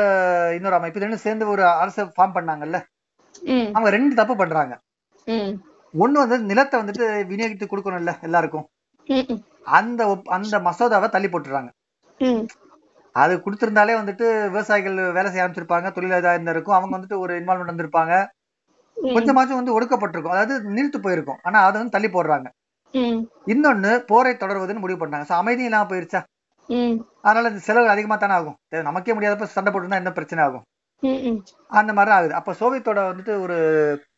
இன்னொரு 0.56 0.76
அமைப்பு 0.76 1.00
ரெண்டும் 1.00 1.24
சேர்ந்து 1.26 1.48
ஒரு 1.48 1.64
அரசு 1.68 2.06
ஃபார்ம் 2.06 2.36
பண்ணாங்கல்ல? 2.38 2.78
அவங்க 3.74 3.90
ரெண்டு 3.90 4.14
தப்பு 4.16 4.36
பண்றாங்க. 4.36 4.74
ஒண்ணு 5.94 6.18
வந்து 6.24 6.38
நிலத்தை 6.52 6.76
வந்துட்டு 6.82 7.06
விநியோகித்து 7.32 7.66
கொடுக்கணும்ல 7.72 8.14
எல்லாருக்கும். 8.28 8.66
அந்த 9.80 10.02
அந்த 10.38 10.56
மசோதாவை 10.68 11.08
தள்ளி 11.10 11.30
போட்டுறாங்க. 11.32 11.70
அது 13.16 13.34
கொடுத்திருந்தாலே 13.46 13.94
வந்துட்டு 14.00 14.26
விவசாயிகள் 14.50 14.98
வேலை 15.18 15.30
செய்ய 15.30 15.44
ஆரம்பிச்சிருப்பாங்க 15.44 15.92
தொழிலாளர் 15.96 16.36
இருந்திருக்கும் 16.38 16.78
அவங்க 16.78 16.94
வந்துட்டு 16.98 17.18
ஒரு 17.24 17.34
இன்வால்மெண்ட் 17.40 17.74
வந்திருப்பாங்க. 17.74 18.16
கொஞ்சமாச்சும் 18.98 19.60
வந்து 19.62 19.76
ஒடுக்கப்பட்டிருக்கும். 19.78 20.36
அதாவது 20.36 20.56
நிறுத்து 20.78 21.00
போயிருக்கும். 21.06 21.40
ஆனா 21.48 21.58
அதை 21.68 21.76
வந்து 21.80 21.96
தள்ளி 21.96 22.10
போடுறாங்க. 22.16 22.48
இன்னொன்னு 23.54 23.92
போரை 24.12 24.34
தொடர்வதுன்னு 24.44 24.84
முடிவு 24.84 25.00
பண்ணாங்க 25.02 25.26
சோ 25.30 25.36
அமைதியும் 25.42 25.70
இல்லாம 25.70 25.88
போயிருச்சா? 25.92 26.22
அதனால 27.26 27.50
இந்த 27.52 27.62
செலவு 27.68 27.88
அதிகமா 27.94 28.16
தானே 28.22 28.34
ஆகும். 28.40 28.58
நமக்கே 28.88 29.14
முடியாதப்ப 29.18 29.48
சண்டை 29.56 29.72
போட்டுருந்தா 29.74 30.02
என்ன 30.02 30.12
பிரச்சனை 30.18 30.42
ஆகும்? 30.46 30.64
அந்த 31.80 31.92
மாதிரி 31.98 32.12
ஆகுது. 32.16 32.34
அப்ப 32.40 32.56
சோவியத்தோட 32.62 33.00
வந்துட்டு 33.12 33.34
ஒரு 33.46 33.58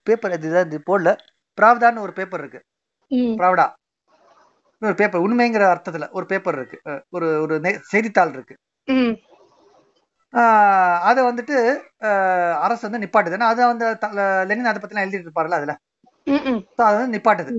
பேப்பர் 0.08 0.36
இது 0.38 0.80
போடல. 0.92 1.12
பிராவ்தான்னு 1.60 2.06
ஒரு 2.06 2.14
பேப்பர் 2.14 2.40
இருக்கு. 2.40 2.60
பிராவ்டா. 3.40 3.66
ஒரு 4.82 4.94
பேப்பர் 4.96 5.22
உண்மைங்கிற 5.22 5.64
அர்த்தத்துல 5.74 6.06
ஒரு 6.10 6.26
பேப்பர் 6.26 6.58
இருக்கு. 6.60 6.78
ஒரு 7.10 7.28
ஒரு 7.42 7.56
செய்தித்தாள் 7.92 8.34
இருக்கு. 8.34 8.56
அதை 11.10 11.22
வந்துட்டு 11.24 11.56
அரசு 12.66 12.84
வந்து 12.90 13.02
நிப்பாட்டுது. 13.06 13.38
ஏன்னா 13.38 13.52
அதை 13.54 13.66
வந்து 13.72 13.86
லெனின் 14.50 14.72
அதை 14.72 14.82
பத்திலாம் 14.84 15.06
எழுதிட்டு 15.06 15.28
இருப்பாருல்ல 15.28 15.60
அதுல. 15.60 15.76
அதை 16.80 16.98
வந்து 17.00 17.16
நிப்பாட்டுது. 17.18 17.54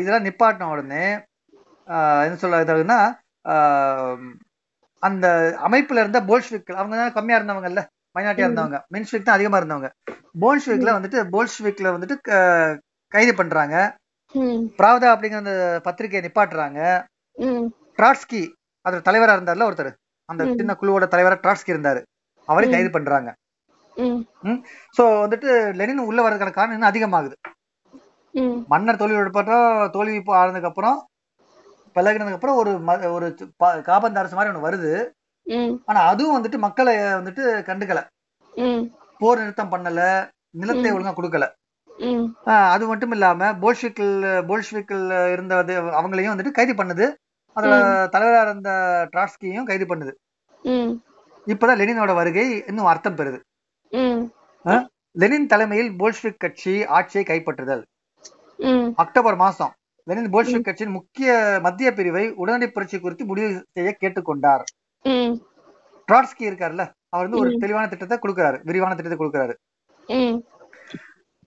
இதெல்லாம் 0.00 0.26
நிப்பாட்டின 0.28 0.70
உடனே 0.70 1.04
என்ன 2.26 2.36
சொல்ல 2.36 2.64
இதாகுதுன்னா 2.64 3.00
ஆஹ் 3.48 4.24
அந்த 5.02 5.26
அமைப்புல 5.66 6.02
இருந்த 6.02 6.20
போல்ஷ்விக்கள் 6.30 6.80
அவங்க 6.80 6.96
தான் 6.96 7.12
கம்மியா 7.12 7.38
இருந்தவங்கல்ல. 7.38 7.82
மைனாரிட்டியா 8.16 8.46
இருந்தவங்க 8.46 8.78
மென்ஷ்விக் 8.94 9.26
தான் 9.26 9.38
அதிகமா 9.38 9.58
இருந்தவங்க 9.60 9.88
போல்ஷ்விக்ல 10.42 10.92
வந்துட்டு 10.96 11.20
போல்ஷ்விக்ல 11.32 11.94
வந்துட்டு 11.94 12.16
கைது 13.12 13.32
பண்றாங்க 13.34 13.76
பிராவ்தா 14.78 15.08
அப்படிங்கிற 15.12 15.42
அந்த 15.42 15.54
பத்திரிகையை 15.86 16.22
நிப்பாட்டுறாங்க 16.24 16.80
ட்ராட்ஸ்கி 17.98 18.42
அதோட 18.84 19.02
தலைவரா 19.06 19.34
இருந்தார்ல 19.36 19.68
ஒருத்தர் 19.68 19.92
அந்த. 20.28 20.42
சின்ன 20.52 20.72
குழுவோட 20.80 21.04
தலைவரா 21.10 21.36
ட்ராட்ஸ்கி 21.42 21.72
இருந்தாரு 21.72 22.00
அவரையும். 22.48 22.74
கைது 22.74 22.90
பண்றாங்க 22.90 23.28
சோ 24.94 25.02
வந்துட்டு 25.22 25.50
லெனின் 25.78 26.08
உள்ள 26.08 26.20
வர்றதுக்கான 26.22 26.54
காரணம் 26.54 26.76
இன்னும் 26.76 26.90
அதிகமாகுது 26.90 27.36
மன்னர் 28.72 29.00
தோல்வி 29.00 29.20
ஏற்பட்டோம் 29.20 29.66
தோல்வி 29.94 30.16
ஆனதுக்கு 30.40 30.70
அப்புறம் 30.70 30.98
பழகினதுக்கு 31.96 32.38
அப்புறம் 32.38 32.58
ஒரு 32.60 32.72
ஒரு 33.16 33.26
காபந்து 33.88 34.20
அரசு 34.22 34.36
மாதிரி 34.36 34.50
ஒண்ணு 34.52 34.66
வருது 34.66 34.90
ஆனா 35.88 36.00
அதுவும் 36.12 36.36
வந்துட்டு 36.36 36.58
மக்களை 36.64 36.94
வந்துட்டு 37.18 37.42
கண்டுக்கல. 37.68 38.00
போர் 39.20 39.40
நிறுத்தம் 39.40 39.72
பண்ணல 39.72 40.02
நிலத்தை. 40.60 40.90
ஒழுங்கா 40.96 41.12
கொடுக்கல. 41.18 41.46
அது 42.74 42.84
மட்டும் 42.90 43.14
இல்லாம 43.16 43.50
போல்ஷிக்கல் 43.62 44.14
போல்ஷ்விக்கல் 44.48 45.04
இருந்தது 45.34 45.74
அவங்களையும் 45.98 46.34
வந்துட்டு 46.34 46.56
கைது 46.58 46.74
பண்ணுது. 46.80 47.06
அதோட 47.56 47.74
தலைவரா 48.14 48.40
இருந்த 48.46 48.70
ட்ராட்ஸ்கியையும் 49.12 49.68
கைது 49.70 49.86
பண்ணுது. 49.90 50.12
இப்பதான் 51.46 51.80
லெனினோட 51.80 52.12
வருகை 52.20 52.46
இன்னும் 52.70 52.90
அர்த்தம் 52.92 53.18
பெறுது. 53.18 53.38
லெனின் 55.22 55.50
தலைமையில் 55.52 55.92
போல்ஷ்விக் 56.00 56.40
கட்சி 56.44 56.74
ஆட்சியை 56.96 57.24
கைப்பற்றுதல். 57.28 57.82
அக்டோபர் 59.02 59.38
மாசம் 59.44 59.72
லெனின் 60.08 60.32
போல்ஷ்விக் 60.34 60.66
கட்சியின் 60.66 60.96
முக்கிய 60.96 61.30
மத்திய 61.66 61.88
பிரிவை 61.98 62.24
உடனடி 62.42 62.66
புரட்சி 62.74 62.96
குறித்து 62.98 63.24
முடிவு 63.30 63.50
செய்ய 63.76 63.90
கேட்டுக்கொண்டார். 64.02 64.64
ட்ராட்ஸ்கி 66.08 66.46
இருக்காருல்ல 66.48 66.84
அவர் 67.08 67.28
வந்து 67.28 67.38
ஒரு. 67.38 67.50
தெளிவான 67.58 67.88
திட்டத்தை 67.88 68.18
கொடுக்கறாரு 68.22 68.60
விரிவான 68.62 68.94
திட்டத்தை 68.94 69.26
கொடுக்கறாரு. 69.26 69.54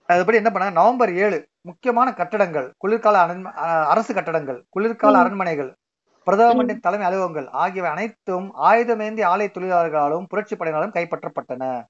அதுபடி 0.08 0.34
என்ன 0.34 0.50
பண்ணாங்க 0.54 0.72
நவம்பர் 0.72 1.12
ஏழு 1.14 1.48
முக்கியமான 1.60 2.12
கட்டடங்கள் 2.12 2.72
குளிர்கால 2.78 3.16
அரசு 3.92 4.14
கட்டடங்கள் 4.14 4.64
குளிர்கால. 4.70 5.18
அரண்மனைகள் 5.18 5.70
பிரதமரின் 6.26 6.80
தலைமை 6.80 7.08
அலுவலகங்கள் 7.08 7.48
ஆகியவை 7.48 7.90
அனைத்தும் 7.90 8.54
ஆயுதமேந்தி 8.62 9.24
ஆலை 9.24 9.50
தொழிலாளர்களாலும் 9.54 10.24
புரட்சி 10.28 10.56
படையினராலும் 10.56 10.96
கைப்பற்றப்பட்டன. 10.96 11.84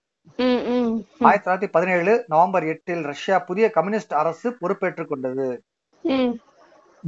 ஆயிரத்தி 1.18 1.50
தொள்ளாயிரத்தி 1.50 1.70
பதினேழு 1.70 2.24
நவம்பர் 2.28 2.64
எட்டில் 2.64 3.02
ரஷ்யா 3.02 3.38
புதிய 3.38 3.70
கம்யூனிஸ்ட் 3.70 4.14
அரசு 4.14 4.54
பொறுப்பேற்றுக் 4.54 5.09
கொண்டது. 5.09 5.62
ம். 6.02 6.33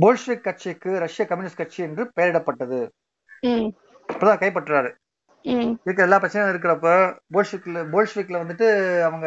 போல்ஷ்விக் 0.00 0.40
கட்சிக்கு 0.40 0.98
ரஷ்ய 0.98 1.26
கம்யூனிஸ்ட் 1.26 1.56
கட்சி 1.56 1.82
என்று 1.82 2.10
பெயரிடப்பட்டது. 2.20 2.88
இப்பதான் 4.08 4.40
கைப்பற்றுறாரு. 4.42 4.94
ம். 5.42 5.76
இருக்கிற 5.84 6.02
எல்லா 6.02 6.18
பிரச்சனையும் 6.18 6.52
இருக்கிறப்ப 6.52 7.18
போல்ஷ்விக்ல 7.34 7.86
போல்ஷ்விக்ல 7.92 8.38
வந்துட்டு 8.42 9.00
அவங்க 9.02 9.26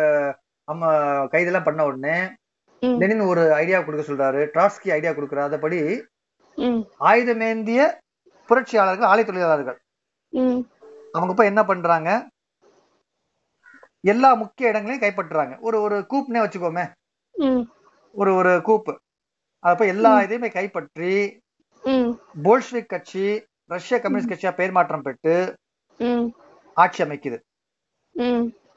நம்ம 0.66 0.94
கைதெல்லாம் 1.26 1.64
பண்ண 1.64 1.86
உடனே 1.86 2.34
லெனின் 2.80 3.20
ஒரு 3.20 3.54
ஐடியா 3.54 3.82
கொடுக்க 3.82 4.14
சொல்றாரு. 4.14 4.50
ட்ராட்ஸ்கி 4.54 4.92
ஐடியா 4.92 5.12
கொடுக்குறாரு. 5.12 5.40
அதபடி 5.40 6.06
ஆயுதமேந்திய 7.00 7.94
புரட்சியாளர்கள் 8.48 9.08
ஆலை 9.08 9.26
தொழிலாளர்கள். 9.26 9.80
அவங்க 11.12 11.30
இப்ப 11.30 11.44
என்ன 11.44 11.64
பண்றாங்க? 11.66 12.28
எல்லா 14.02 14.34
முக்கிய 14.34 14.70
இடங்களையும் 14.70 15.10
கைப்பற்றுறாங்க. 15.10 15.60
ஒரு 15.60 15.82
ஒரு 15.82 16.06
கூப்னே 16.10 16.34
வச்சுக்கோமே. 16.34 16.92
ஒரு 18.12 18.36
ஒரு 18.36 18.62
கூப்பு. 18.64 19.00
அப்ப 19.60 19.86
எல்லா. 19.86 20.20
இதையுமே 20.20 20.52
கைப்பற்றி 20.52 21.40
போல்ஷ்விக் 22.44 22.90
கட்சி 22.90 23.46
ரஷ்ய 23.68 24.00
கம்யூனிஸ்ட் 24.00 24.32
கட்சியா 24.32 24.52
பெயர் 24.56 24.72
மாற்றம் 24.72 25.02
பெற்று 25.02 25.34
ஆட்சி 26.74 27.04
அமைக்குது. 27.04 27.38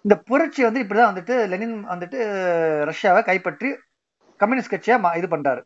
இந்த 0.02 0.14
புரட்சி 0.28 0.62
வந்து 0.62 0.82
இப்படிதான் 0.82 1.10
வந்துட்டு 1.10 1.34
லெனின் 1.48 1.76
வந்துட்டு 1.88 2.18
ரஷ்யாவை 2.90 3.24
கைப்பற்றி 3.24 3.68
கம்யூனிஸ்ட் 4.40 4.74
கட்சியா 4.74 5.16
இது 5.20 5.28
பண்றாரு. 5.36 5.62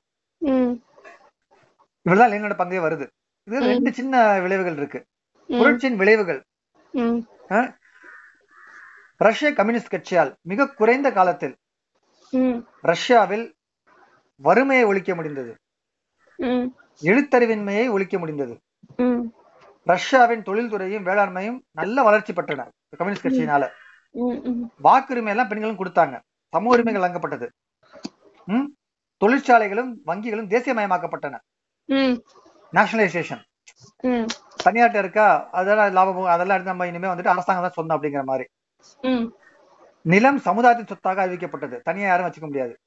இப்படிதான் 2.06 2.32
லெனினோட 2.32 2.54
பங்கே 2.62 2.80
வருது. 2.86 3.06
இது. 3.48 3.58
ரெண்டு 3.70 3.92
சின்ன 3.98 4.40
விளைவுகள் 4.40 4.76
இருக்கு. 4.76 5.00
புரட்சியின் 5.48 5.96
விளைவுகள். 5.96 6.40
ரஷ்ய 9.26 9.52
கம்யூனிஸ்ட் 9.52 9.92
கட்சியால் 9.94 10.30
மிக 10.50 10.68
குறைந்த 10.80 11.08
காலத்தில் 11.18 11.54
ரஷ்யாவில் 12.90 13.46
வறுமையை 14.42 14.84
ஒழிக்க 14.90 15.14
முடிந்தது. 15.14 15.52
எழுத்தறிவின்மையை 17.10 17.86
ஒழிக்க 17.90 18.18
முடிந்தது. 18.18 18.54
ரஷ்யாவின் 19.84 20.42
தொழில்துறையும் 20.42 21.06
வேளாண்மையும் 21.08 21.58
நல்ல 21.70 22.02
வளர்ச்சி 22.02 22.32
பெற்றன 22.32 22.68
கம்யூனிஸ்ட் 22.96 23.26
கட்சியினால. 23.26 23.68
வாக்குரிமை 24.82 25.28
எல்லாம் 25.28 25.48
பெண்களும் 25.48 25.78
கொடுத்தாங்க. 25.78 26.20
சம 26.48 26.68
உரிமைகள் 26.68 27.02
வழங்கப்பட்டது 27.02 27.48
ம்? 28.46 28.68
தொழிற்சாலைகளும் 29.20 29.92
வங்கிகளும் 30.06 30.50
தேசியமயமாக்கப்பட்டன. 30.54 31.38
நேஷனலைசேஷன் 32.72 33.42
தனியாட்ட 34.64 34.98
இருக்கா? 34.98 35.48
அதெல்லாம் 35.50 35.92
லாபம் 35.92 36.24
அதெல்லாம் 36.24 36.56
எடுத்து 36.56 36.72
நம்ம 36.72 36.86
இனிமே 36.86 37.08
வந்துட்டு 37.08 37.32
அரசாங்கம் 37.34 37.64
தான் 37.64 37.76
சொந்தம் 37.78 38.02
அப்படிங்கிற 38.02 38.24
மாதிரி. 38.24 38.44
நிலம் 40.02 40.38
சமுதாயத்தின் 40.38 40.86
சொத்தாக 40.86 41.26
அறிவிக்கப்பட்டது. 41.26 41.80
தனியா 41.80 42.06
யாரும் 42.06 42.26
வச்சுக்க 42.26 42.40
முடியாது. 42.40 42.78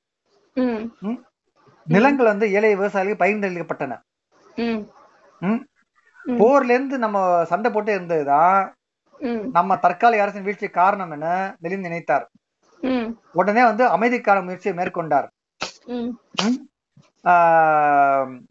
நிலங்கள் 1.85 2.25
வந்து 2.25 2.51
ஏழை 2.51 2.77
விவசாயிகளுக்கு 2.77 3.21
பகிர்ந்தளிக்கப்பட்டன. 3.23 3.93
போர்ல 6.27 6.73
இருந்து 6.77 6.97
நம்ம 6.97 7.45
சண்டை 7.45 7.71
போட்டு 7.71 7.91
இருந்ததுதான். 7.91 8.73
நம்ம 9.51 9.77
தற்காலிக 9.77 10.21
அரசின் 10.21 10.43
வீழ்ச்சி 10.43 10.67
காரணம் 10.67 11.11
என 11.11 11.55
லெனின் 11.61 11.81
நினைத்தார். 11.81 12.25
உடனே 13.33 13.63
வந்து 13.63 13.83
அமைதிக்கான 13.87 14.43
முயற்சியை 14.43 14.77
மேற்கொண்டார். 14.77 15.27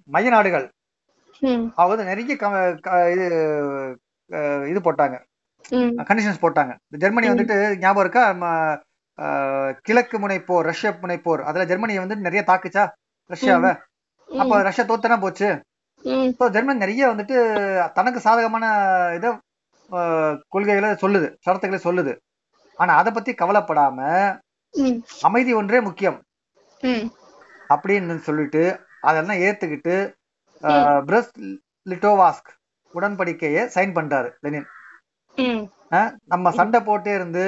மைய 0.04 0.30
நாடுகள். 0.30 0.68
அவங்க 1.74 1.94
வந்து 1.94 2.04
நிறைய 2.04 2.34
இது 3.14 3.26
இது 4.70 4.80
போட்டாங்க. 4.84 5.16
கண்டிஷன்ஸ் 5.96 6.42
போட்டாங்க. 6.42 6.72
ஜெர்மனி. 6.88 7.28
வந்துட்டு 7.28 7.76
ஞாபகம் 7.78 8.00
இருக்கா? 8.00 8.22
நம்ம, 8.32 8.54
கிழக்கு 9.82 10.18
முனைப்போர் 10.18 10.66
ரஷ்ய 10.70 10.98
முனைப்போர். 11.02 11.42
அதுல 11.42 11.64
ஜெர்மனி 11.64 11.98
வந்து 11.98 12.16
நிறைய 12.16 12.44
தாக்குச்சா? 12.46 12.84
ரஷ்யாவை? 13.34 13.72
அப்ப 14.38 14.62
ரஷ்யா 14.62 14.84
தோத்தனா 14.86 15.20
போச்சு. 15.20 15.48
ஸோ 16.38 16.44
ஜெர்மனி 16.54 16.82
நிறைய 16.82 17.04
வந்துட்டு 17.10 17.36
தனக்கு 17.94 18.20
சாதகமான 18.20 18.64
இதை 19.16 19.30
கொள்கைகளை 20.52 20.90
சொல்லுது 21.02 21.28
ஷரத்துக்களை 21.44 21.80
சொல்லுது. 21.84 22.12
ஆனா 22.78 22.92
அதை 22.94 23.10
பத்தி 23.12 23.32
கவலைப்படாம 23.32 23.98
அமைதி 25.22 25.52
ஒன்றே 25.52 25.80
முக்கியம். 25.80 26.18
அப்படின்னு 27.70 28.16
சொல்லிட்டு 28.28 28.62
அதெல்லாம் 29.00 29.42
ஏத்துக்கிட்டு 29.46 29.94
ஆஹ், 30.62 31.00
பிரஸ்ட் 31.08 31.38
லிட்டோவாஸ்க் 31.86 32.50
உடன்படிக்கையை 32.94 33.62
சைன் 33.74 33.94
பண்றாரு 33.96 34.28
லெனின். 34.44 34.68
நம்ம 36.32 36.50
சண்டை 36.52 36.80
போட்டே 36.82 37.12
இருந்து 37.14 37.44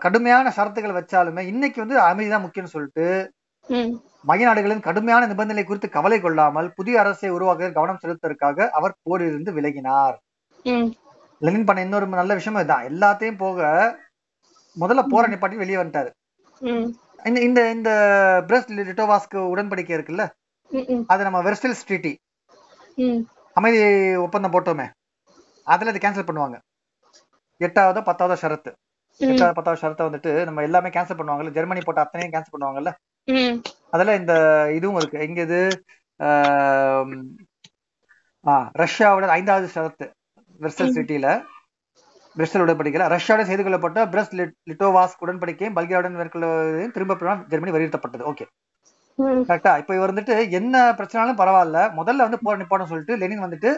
கடுமையான 0.00 0.52
ஷரத்துகள் 0.56 0.98
வச்சாலுமே 0.98 1.42
இன்னைக்கு 1.46 1.78
வந்து 1.80 1.96
அமைதிதான் 2.02 2.44
முக்கியம்னு 2.44 2.74
சொல்லிட்டு 2.74 3.06
மைய 4.28 4.42
நாடுகளின் 4.46 4.84
கடுமையான 4.86 5.26
நிபந்தனை 5.30 5.62
குறித்து 5.64 5.88
கவலை 5.96 6.18
கொள்ளாமல் 6.20 6.68
புதிய 6.78 6.96
அரசை 7.02 7.30
உருவாக்குவதில் 7.36 7.76
கவனம் 7.78 8.00
செலுத்துவதற்காக 8.02 8.68
அவர் 8.78 8.98
போரிலிருந்து 9.06 9.52
விலகினார். 9.58 10.16
லெனின் 11.42 11.66
பண்ண 11.68 11.84
இன்னொரு 11.86 12.06
நல்ல 12.20 12.34
விஷயம் 12.38 12.58
இதுதான். 12.58 12.86
எல்லாத்தையும் 12.90 13.40
போக 13.44 13.60
முதல்ல 14.76 15.02
போரை 15.12 15.26
நிப்பாட்டி 15.32 15.56
வெளியே 15.62 15.78
வந்துட்டாரு. 15.80 16.10
இந்த 17.28 17.38
இந்த 17.48 17.60
இந்த 17.76 17.90
பிரஸ்ட் 18.48 18.76
லிட்டோவாஸ்க்கு 18.78 19.38
உடன்படிக்கை 19.52 19.94
இருக்குல்ல? 19.96 20.24
அது 21.12 21.26
நம்ம 21.28 21.40
வெர்ஸ்டல் 21.46 21.78
ஸ்ட்ரீட்டி 21.80 22.12
அமைதி 23.56 23.80
ஒப்பந்தம் 24.26 24.54
போட்டோமே. 24.54 24.86
அதுல 25.66 25.92
இது 25.92 26.02
கேன்சல் 26.04 26.28
பண்ணுவாங்க. 26.28 26.56
எட்டாவதோ 27.60 28.02
பத்தாவதோ 28.08 28.36
ஷரத்து. 28.42 28.70
எட்டாவது 29.20 29.56
பத்தாவது 29.56 29.82
ஷரத்தை 29.82 30.04
வந்துட்டு 30.08 30.30
நம்ம 30.48 30.62
எல்லாமே 30.68 30.90
கேன்சல் 30.94 31.18
பண்ணுவாங்கல்ல? 31.18 31.52
ஜெர்மனி 31.56 31.82
போட்ட 31.86 32.00
அத்தனையும் 32.04 32.34
கேன்சல் 32.34 32.54
பண்ணுவாங்கல்ல? 32.54 32.92
அதுல 33.90 34.14
இந்த 34.16 34.34
இதுவும் 34.76 34.96
இருக்கு. 34.96 35.18
எங்க 35.20 35.40
இது? 35.42 35.60
ரஷ்யாவோட 38.80 39.26
ஐந்தாவது 39.38 39.66
வெர்சல் 40.60 40.90
ம். 40.90 40.96
சிட்டியில 40.96 41.28
பிரஸ்டல் 42.36 42.62
உடன்படிக்கையில 42.64 43.06
ரஷ்யாவுடன் 43.12 43.48
செய்து 43.48 43.62
கொள்ளப்பட்ட 43.64 44.04
பிரஸ்ட் 44.12 44.34
லிட்டோவாஸ்க் 44.70 45.22
உடன்படிக்கையும் 45.24 45.74
பல்கேரியாவுடன் 45.76 46.18
மேற்கொள்வதையும் 46.20 46.94
திரும்ப 46.96 47.14
ஜெர்மனி 47.52 47.74
வலியுறுத்தப்பட்டது. 47.74 48.24
ஓகே 48.30 48.44
கரெக்டா 49.48 49.72
இப்போ 49.80 49.92
இவர் 49.98 50.12
வந்துட்டு 50.12 50.34
என்ன 50.58 50.76
பிரச்சனாலும் 50.98 51.40
பரவாயில்ல. 51.40 51.78
முதல்ல 51.98 52.26
வந்து 52.26 52.40
போர் 52.44 52.60
நிப்பாட்டம் 52.60 52.90
சொல்லிட்டு 52.92 53.18
லெனின் 53.22 53.44
வந்துட்டு 53.46 53.70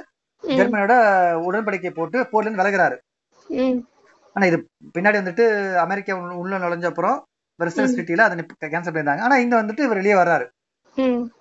ஜெர்மனியோட 0.44 0.94
உடன்படிக்கை 1.48 1.92
போட்டு 1.98 2.18
போர்ல 2.32 2.46
இருந்து 2.46 2.62
விலகுறாரு. 2.62 2.96
ஆனா 4.36 4.44
இது 4.50 4.58
பின்னாடி 4.96 5.18
வந்துட்டு 5.22 5.44
அமெரிக்கா 5.84 6.14
உள்ள 6.42 6.54
நுழைஞ்ச 6.58 6.86
அப்புறம் 6.92 7.18
வெர்சல். 7.62 7.88
சிட்டியில 7.96 8.20
அதை 8.20 8.46
கேன்சல் 8.64 8.94
பண்ணியிருந்தாங்க 8.94 9.20
ஆனா 9.20 9.36
இங்க 9.36 9.62
வந்துட்டு 9.62 9.80
இவர் 9.80 9.96
வெளியே 9.96 10.14
வர்றாரு. 10.14 10.48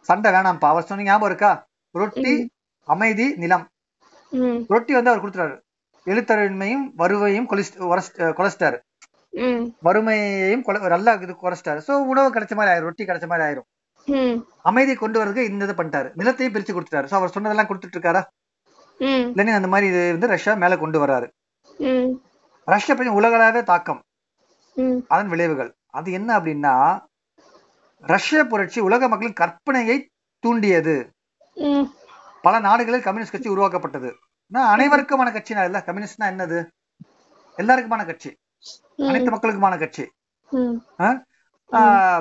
சண்டை 0.02 0.32
வேணாம்ப்பா. 0.32 0.58
அவர் 0.60 0.84
சொன்ன 0.84 1.04
ஞாபகம் 1.04 1.28
இருக்கா? 1.28 1.65
ரொட்டி. 1.91 2.52
அமைதி 2.86 3.36
நிலம். 3.36 3.67
ரொட்டி 4.67 4.93
வந்து 4.93 5.10
அவர் 5.10 5.30
கொடுத்துறாரு. 5.30 5.62
எழுத்தறிவின்மையும் 6.06 6.91
உரஸ்ட்- 6.97 8.34
குறைச்சிட்டாரு 8.34 8.80
வறுமையையும் 9.84 10.62
நல்லா 10.88 11.13
இது 11.13 11.34
குறைச்சிட்டாரு. 11.34 11.82
சோ 11.88 11.91
உணவு 11.91 12.39
கிடைச்ச 12.39 12.56
மாதிரி 12.56 12.76
ஆயிரும். 12.76 12.80
ரொட்டி 12.80 13.06
கிடைச்ச 13.06 13.28
மாதிரி 13.28 13.47
ஆயிரும். 13.47 13.63
ம். 14.06 14.43
அமைதி 14.62 14.95
கொண்டு 14.95 15.26
வரதுக்கு 15.26 15.43
இந்த 15.43 15.65
இது 15.65 15.73
பண்ணிட்டாரு. 15.73 16.12
நிலத்தையும் 16.17 16.54
பிரிச்சு 16.54 16.80
கொடுத்துட்டாரு. 16.80 17.06
சோ 17.06 17.13
அவர் 17.13 17.30
சொன்னதெல்லாம் 17.30 17.67
கொடுத்துட்டு 17.67 17.95
இருக்காரா 17.95 18.23
லெனின் 19.36 19.54
அந்த 19.54 19.67
மாதிரி 19.67 19.88
இது 19.88 20.12
வந்து 20.12 20.28
ரஷ்யா 20.28 20.54
மேல 20.54 20.78
கொண்டு 20.78 21.08
வர்றாரு. 21.08 21.32
ரஷ்யா 22.65 22.95
பற்றி 22.95 23.12
உலகளாவிய 23.12 23.63
தாக்கம். 23.63 24.04
அதன் 25.08 25.28
விளைவுகள். 25.28 25.76
அது 25.98 26.10
என்ன 26.18 26.30
அப்படின்னா 26.40 26.76
ரஷ்ய 28.12 28.40
புரட்சி 28.52 28.80
உலக 28.88 29.08
மக்களின் 29.12 29.40
கற்பனையை 29.42 29.98
தூண்டியது. 30.44 30.96
பல 32.46 32.54
நாடுகளில் 32.68 33.06
கம்யூனிஸ்ட் 33.08 33.36
கட்சி 33.36 33.50
உருவாக்கப்பட்டது. 33.56 34.10
அனைவருக்குமான 34.76 35.30
கட்சினா 35.36 35.64
இல்ல 35.68 35.80
கம்யூனிஸ்ட்னா 35.88 36.26
என்னது? 36.34 36.60
எல்லாருக்குமான 37.58 38.04
கட்சி. 38.10 38.32
அனைத்து 39.10 39.34
மக்களுக்குமான 39.36 39.78
கட்சி. 39.84 40.06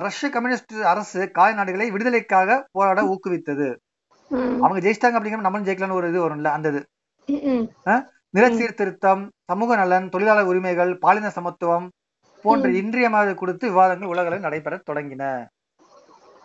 ரஷ்ய 0.04 0.28
கம்யூனிஸ்ட் 0.36 0.74
அரசு 0.92 1.20
காய் 1.38 1.56
நாடுகளை 1.58 1.86
விடுதலைக்காக 1.94 2.58
போராட 2.76 3.00
ஊக்குவித்தது. 3.12 3.68
அவங்க 4.62 4.78
ஜெயிச்சிட்டாங்க 4.84 5.18
அப்படிங்கிற 5.18 5.46
நம்மளும் 5.46 5.66
ஜெயிக்கலாம்னு 5.68 5.98
ஒரு 6.00 6.08
இது 6.12 6.20
வரும்ல 6.22 6.50
அந்த 6.58 6.68
இது. 6.72 6.82
நில 8.36 8.44
சீர்திருத்தம் 8.58 9.24
சமூக 9.50 9.76
நலன் 9.80 10.08
தொழிலாளர் 10.12 10.48
உரிமைகள் 10.52 10.92
பாலின 11.04 11.30
சமத்துவம் 11.38 11.88
போன்ற 12.42 12.68
ம். 12.68 12.74
இன்றியமையாத 12.74 13.34
கொடுத்து 13.34 13.68
விவாதங்கள் 13.68 14.08
உலகளவில் 14.08 14.46
நடைபெற 14.46 14.80
தொடங்கின. 14.90 15.46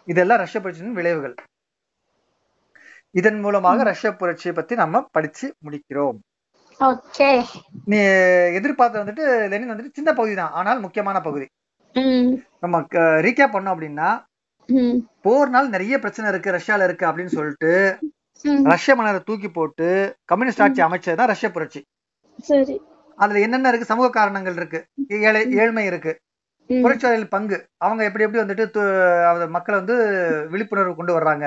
இதெல்லாம் 0.06 0.38
ரஷ்ய 0.38 0.60
புரட்சியின் 0.60 0.94
விளைவுகள். 0.94 1.36
இதன் 3.12 3.40
மூலமாக 3.40 3.84
ரஷ்ய 3.84 4.12
புரட்சியை 4.12 4.56
பத்தி 4.56 4.76
நம்ம 4.76 5.02
படிச்சு 5.12 5.54
முடிக்கிறோம். 5.66 6.18
நீ 7.86 7.98
எதிர்பார்த்த 8.60 9.04
வந்துட்டு 9.04 9.50
லெனின் 9.50 9.72
வந்துட்டு 9.72 9.94
சின்ன 9.94 10.14
பகுதி 10.14 10.36
தான் 10.36 10.52
ஆனால் 10.52 10.80
முக்கியமான 10.80 11.22
பகுதி. 11.22 11.48
நம்ம 12.60 12.82
ரீகேப் 13.26 13.56
பண்ணோம் 13.56 13.74
அப்படின்னா 13.76 14.10
போர்னால் 15.24 15.68
நிறைய 15.68 16.00
பிரச்சனை 16.00 16.32
இருக்கு 16.32 16.52
ரஷ்யால 16.52 16.84
இருக்கு 16.84 17.06
அப்படின்னு 17.06 17.36
சொல்லிட்டு 17.38 17.98
ரஷ்ய 18.64 18.96
மன்னரை 18.96 19.22
தூக்கி 19.26 19.50
போட்டு 19.50 20.16
கம்யூனிஸ்ட் 20.26 20.62
ஆட்சி 20.62 20.82
அமைச்சதுதான் 20.82 21.28
ரஷ்ய 21.28 21.52
புரட்சி. 21.52 21.82
சரி. 22.42 22.82
அதுல 23.18 23.40
என்னென்ன 23.40 23.68
இருக்கு? 23.68 23.90
சமூக 23.92 24.10
காரணங்கள் 24.10 24.56
இருக்கு. 24.56 24.80
ஏழை 25.28 25.42
ஏழ்மை 25.62 25.86
இருக்கு. 25.86 26.12
புரட்சியாளர்கள் 26.82 27.34
பங்கு. 27.36 27.58
அவங்க 27.78 28.02
எப்படி 28.04 28.24
எப்படி 28.24 28.44
வந்துட்டு 28.44 29.50
மக்களை 29.50 29.80
வந்து 29.80 29.96
விழிப்புணர்வு 30.50 30.96
கொண்டு 30.96 31.14
வர்றாங்க. 31.20 31.46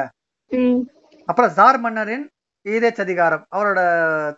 அப்புறம் 1.26 1.52
ஜார் 1.52 1.78
மன்னரின் 1.78 2.24
ஈதேச் 2.68 3.00
அதிகாரம் 3.00 3.44
அவரோட 3.56 3.80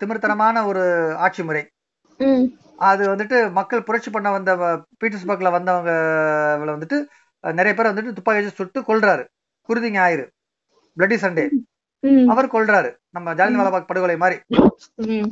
திமிர்த்தனமான 0.01 0.64
ஒரு 0.66 0.83
ஆட்சி 1.16 1.42
முறை. 1.42 1.62
அது 2.88 3.03
வந்துட்டு 3.16 3.38
மக்கள் 3.53 3.83
புரட்சி 3.83 4.11
பண்ண 4.11 4.31
வந்த 4.31 4.57
பீட்டர்ஸ்பர்க்ல 5.01 5.51
வந்தவங்க 5.57 5.90
வந்துட்டு 6.66 6.99
நிறைய 7.55 7.75
பேர் 7.75 7.92
வந்துட்டு 7.92 8.12
துப்பாக்கி 8.12 8.42
வச்சு 8.42 8.59
சுட்டு 8.61 8.81
கொல்றாரு. 8.81 9.25
குருதி 9.68 9.90
ஞாயிறு. 9.90 10.25
Bloody 10.97 11.16
Sunday. 11.25 11.45
அவர் 12.33 12.53
கொல்றாரு. 12.55 12.90
நம்ம 13.11 13.35
ஜாலியன் 13.35 13.61
வாலாபாக் 13.61 13.88
படுகொலை 13.90 14.16
மாதிரி 14.16 14.40
ம். 14.49 15.29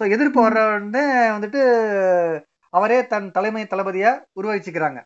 சோ 0.00 0.10
எதிர்ப்பு 0.10 0.48
வர்றவனே 0.48 1.04
வந்துட்டு 1.36 1.62
அவரே 2.70 3.06
தன் 3.06 3.30
தலைமை 3.30 3.66
தளபதியா 3.70 4.20
உருவகிச்சுக்கிறாங்க. 4.42 5.02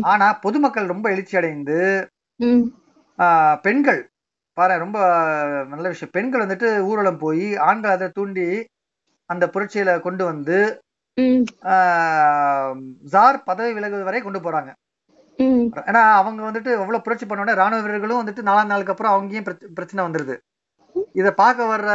ஆனா 0.00 0.32
பொதுமக்கள் 0.32 0.86
ரொம்ப 0.86 1.10
எழுச்சி 1.10 1.36
அடைந்து 1.36 2.08
பெண்கள் 3.62 4.10
பாரு 4.52 4.78
ரொம்ப 4.78 4.98
நல்ல 5.68 5.88
விஷயம். 5.88 6.12
பெண்கள் 6.12 6.46
வந்துட்டு 6.46 6.78
ஊர்வலம் 6.78 7.18
போய் 7.18 7.56
ஆண்கள் 7.56 7.90
அதை 7.90 8.08
தூண்டி 8.08 8.64
அந்த 9.26 9.46
புரட்சியில 9.46 10.00
கொண்டு 10.00 10.24
வந்து 10.24 10.78
ஜார் 13.02 13.42
பதவி 13.42 13.72
விலகுவது 13.72 14.04
வரை 14.04 14.20
கொண்டு 14.20 14.40
போறாங்க. 14.40 14.72
ஏன்னா 15.74 16.12
அவங்க 16.12 16.42
வந்துட்டு 16.42 16.72
அவ்வளவு 16.72 17.00
புரட்சி 17.00 17.26
பண்ண 17.26 17.42
உடனே 17.42 17.58
ராணுவ 17.58 17.82
வீரர்களும் 17.82 18.26
வந்துட்டு 18.26 18.38
நாலாம் 18.38 18.66
நாளுக்கு 18.66 18.92
அப்புறம் 18.92 19.12
அவங்கேயும் 19.12 19.42
பிரச்ச- 19.42 19.66
பிரச்சனை 19.74 20.04
வந்துருது. 20.04 20.38
இத 21.20 21.28
பார்க்க 21.40 21.70
வர்ற 21.72 21.90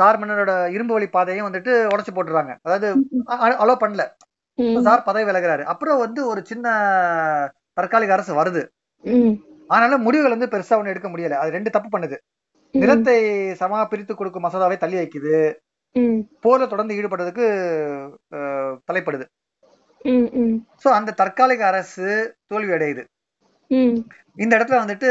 ஜார் 0.00 0.18
மன்னரோட 0.20 0.52
இரும்பு 0.76 0.94
வழி 0.96 1.08
பாதையும் 1.16 1.46
வந்துட்டு 1.48 1.72
உடைச்சு 1.92 2.12
போட்டுறாங்க. 2.16 2.52
அதாவது 2.66 2.88
அலோ 3.64 3.76
பண்ணல. 3.82 4.04
ஜார் 4.86 5.06
பதவி 5.08 5.26
விலகுறாரு. 5.28 5.62
அப்புறம் 5.72 6.02
வந்து 6.04 6.20
ஒரு 6.32 6.40
சின்ன 6.50 6.66
தற்காலிக 7.78 8.16
அரசு 8.16 8.32
வருது. 8.40 8.62
ஆனாலும் 9.74 10.04
முடிவுகள் 10.06 10.34
வந்து 10.36 10.52
பெருசா 10.54 10.78
ஒண்ணு 10.80 10.92
எடுக்க 10.94 11.08
முடியல. 11.12 11.38
அது 11.42 11.56
ரெண்டு 11.56 11.70
தப்பு 11.76 11.90
பண்ணுது. 11.94 12.16
நிலத்தை 12.74 13.18
சமா 13.62 13.78
பிரித்து 13.92 14.14
கொடுக்கும் 14.14 14.44
மசோதாவை 14.46 14.76
தள்ளி 14.82 14.96
வைக்குது. 15.00 15.36
போர்ல 16.44 16.64
தொடர்ந்து 16.72 16.96
ஈடுபடுறதுக்கு 16.98 17.46
தலைப்படுது. 18.88 19.26
சோ 20.82 20.88
அந்த 20.98 21.14
தற்காலிக 21.20 21.62
அரசு 21.70 22.08
தோல்வி 22.52 22.72
அடையுது 22.76 23.02
இந்த 24.36 24.58
இடத்துல 24.58 24.60
வந்துட்டு 24.60 25.08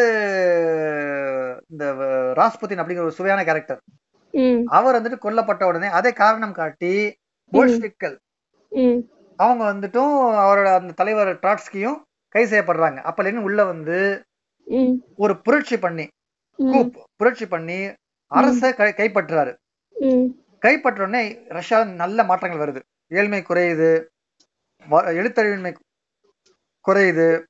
இந்த 1.68 1.94
ராஸ்புத்தின் 2.36 2.80
அப்படிங்கிற 2.80 3.00
ஒரு 3.00 3.12
சுவையான 3.12 3.44
கேரக்டர் 3.44 3.82
அவர் 4.66 5.02
வந்துட்டு 5.02 5.26
கொல்லப்பட்ட 5.26 5.64
உடனே 5.64 5.88
அதை 5.88 6.14
காரணம் 6.14 6.54
காட்டி 6.54 7.16
போல்ஷ்விக்கள் 7.52 8.18
ம். 8.70 8.98
அவங்க 9.36 9.74
வந்துட்டும் 9.74 10.36
அவரோட 10.36 10.74
அந்த 10.74 10.94
தலைவர் 10.94 11.40
ட்ராட்ஸ்கியும் 11.40 12.02
கை 12.28 12.46
செய்யப்படுறாங்க. 12.46 12.98
அப்ப 12.98 13.24
லெனின் 13.24 13.42
உள்ள 13.42 13.66
வந்து 13.66 14.24
ஒரு 15.16 15.42
புரட்சி 15.42 15.80
பண்ணி 15.80 16.08
புரட்சி 17.16 17.48
பண்ணி 17.48 17.94
அரசை 18.28 18.72
கை- 18.72 18.74
கைப்பற்றுறாரு. 18.74 19.56
கைப்பற்ற 20.60 21.04
உடனே 21.04 21.40
ரஷ்யாவில் 21.48 21.94
நல்ல 21.94 22.24
மாற்றங்கள் 22.24 22.72
வருது. 22.72 22.82
ஏழ்மை 23.08 23.42
குறையுது. 23.42 24.04
எழுத்தறிவின்மை 24.90 25.76
குறையுது. 26.88 27.44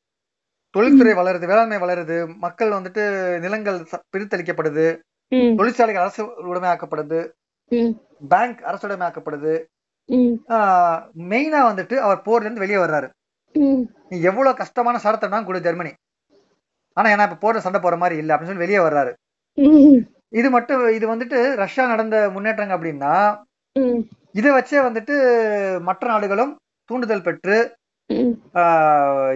தொழில்துறை 0.76 1.14
வளருது 1.20 1.46
வேளாண்மை 1.52 1.78
வளருது 1.82 2.18
மக்கள் 2.44 2.76
வந்துட்டு 2.78 3.04
நிலங்கள் 3.46 3.80
பிரித்தளிக்கப்படுது 4.14 4.86
தொழிற்சாலைகள் 5.60 6.04
அரசு 6.06 6.24
உடைமையாக்கப்படுது 6.50 7.20
பேங்க் 8.32 8.62
அரசு 8.70 8.86
உடைமையாக்கப்படுது 8.88 9.54
மெயினா 11.32 11.60
வந்துட்டு 11.70 11.96
அவர் 12.06 12.26
போர்ல 12.26 12.48
இருந்து 12.48 12.64
வெளியே 12.64 12.80
வர்றாரு. 12.82 13.08
நீ 14.10 14.16
எவ்வளவு 14.30 14.60
கஷ்டமான 14.62 15.00
சரத்தனா 15.04 15.40
கொடு 15.48 15.60
ஜெர்மனி. 15.68 15.92
ஆனா 16.98 17.08
ஏன்னா 17.14 17.26
இப்ப 17.28 17.40
போர்ல 17.44 17.64
சண்டை 17.66 17.80
போற 17.82 17.96
மாதிரி 18.02 18.16
இல்ல 18.22 18.34
அப்படின்னு 18.34 18.52
சொல்லி 18.52 18.66
வெளியே 18.66 18.82
வர்றாரு. 18.88 19.12
இது 20.40 20.48
மட்டும் 20.56 20.84
இது 20.98 21.06
வந்துட்டு 21.14 21.40
ரஷ்யா 21.64 21.84
நடந்த 21.94 22.18
முன்னேற்றங்க 22.36 22.76
அப்படின்னா 22.78 23.14
இதை 24.40 24.52
வச்சே 24.58 24.80
வந்துட்டு 24.88 25.16
மற்ற 25.88 26.04
நாடுகளும் 26.12 26.54
தூண்டுதல் 26.90 27.26
பெற்று 27.28 27.58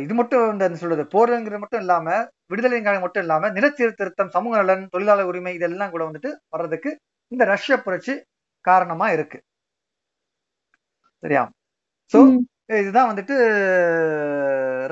இது 0.03 0.13
மட்டும் 0.13 0.45
இந்த 0.53 0.65
சொல்றது 0.81 1.03
போருங்கிறது 1.15 1.59
மட்டும் 1.59 1.79
இல்லாம 1.79 2.07
விடுதலைங்காலம் 2.51 3.03
மட்டும் 3.05 3.23
இல்லாம 3.23 3.49
நிலச்சீர்திருத்தம் 3.49 4.33
சமூக 4.35 4.53
நலன் 4.61 4.91
தொழிலாளர் 4.91 5.29
உரிமை 5.31 5.53
இதெல்லாம் 5.55 5.93
கூட 5.95 6.03
வந்துட்டு 6.09 6.31
வர்றதுக்கு 6.49 6.91
இந்த 7.31 7.43
ரஷ்ய 7.45 7.75
புரட்சி 7.77 8.13
காரணமா 8.65 9.07
இருக்கு. 9.11 9.37
சரியா? 11.23 11.43
சோ 12.13 12.19
இதுதான் 12.81 13.09
வந்துட்டு 13.11 13.35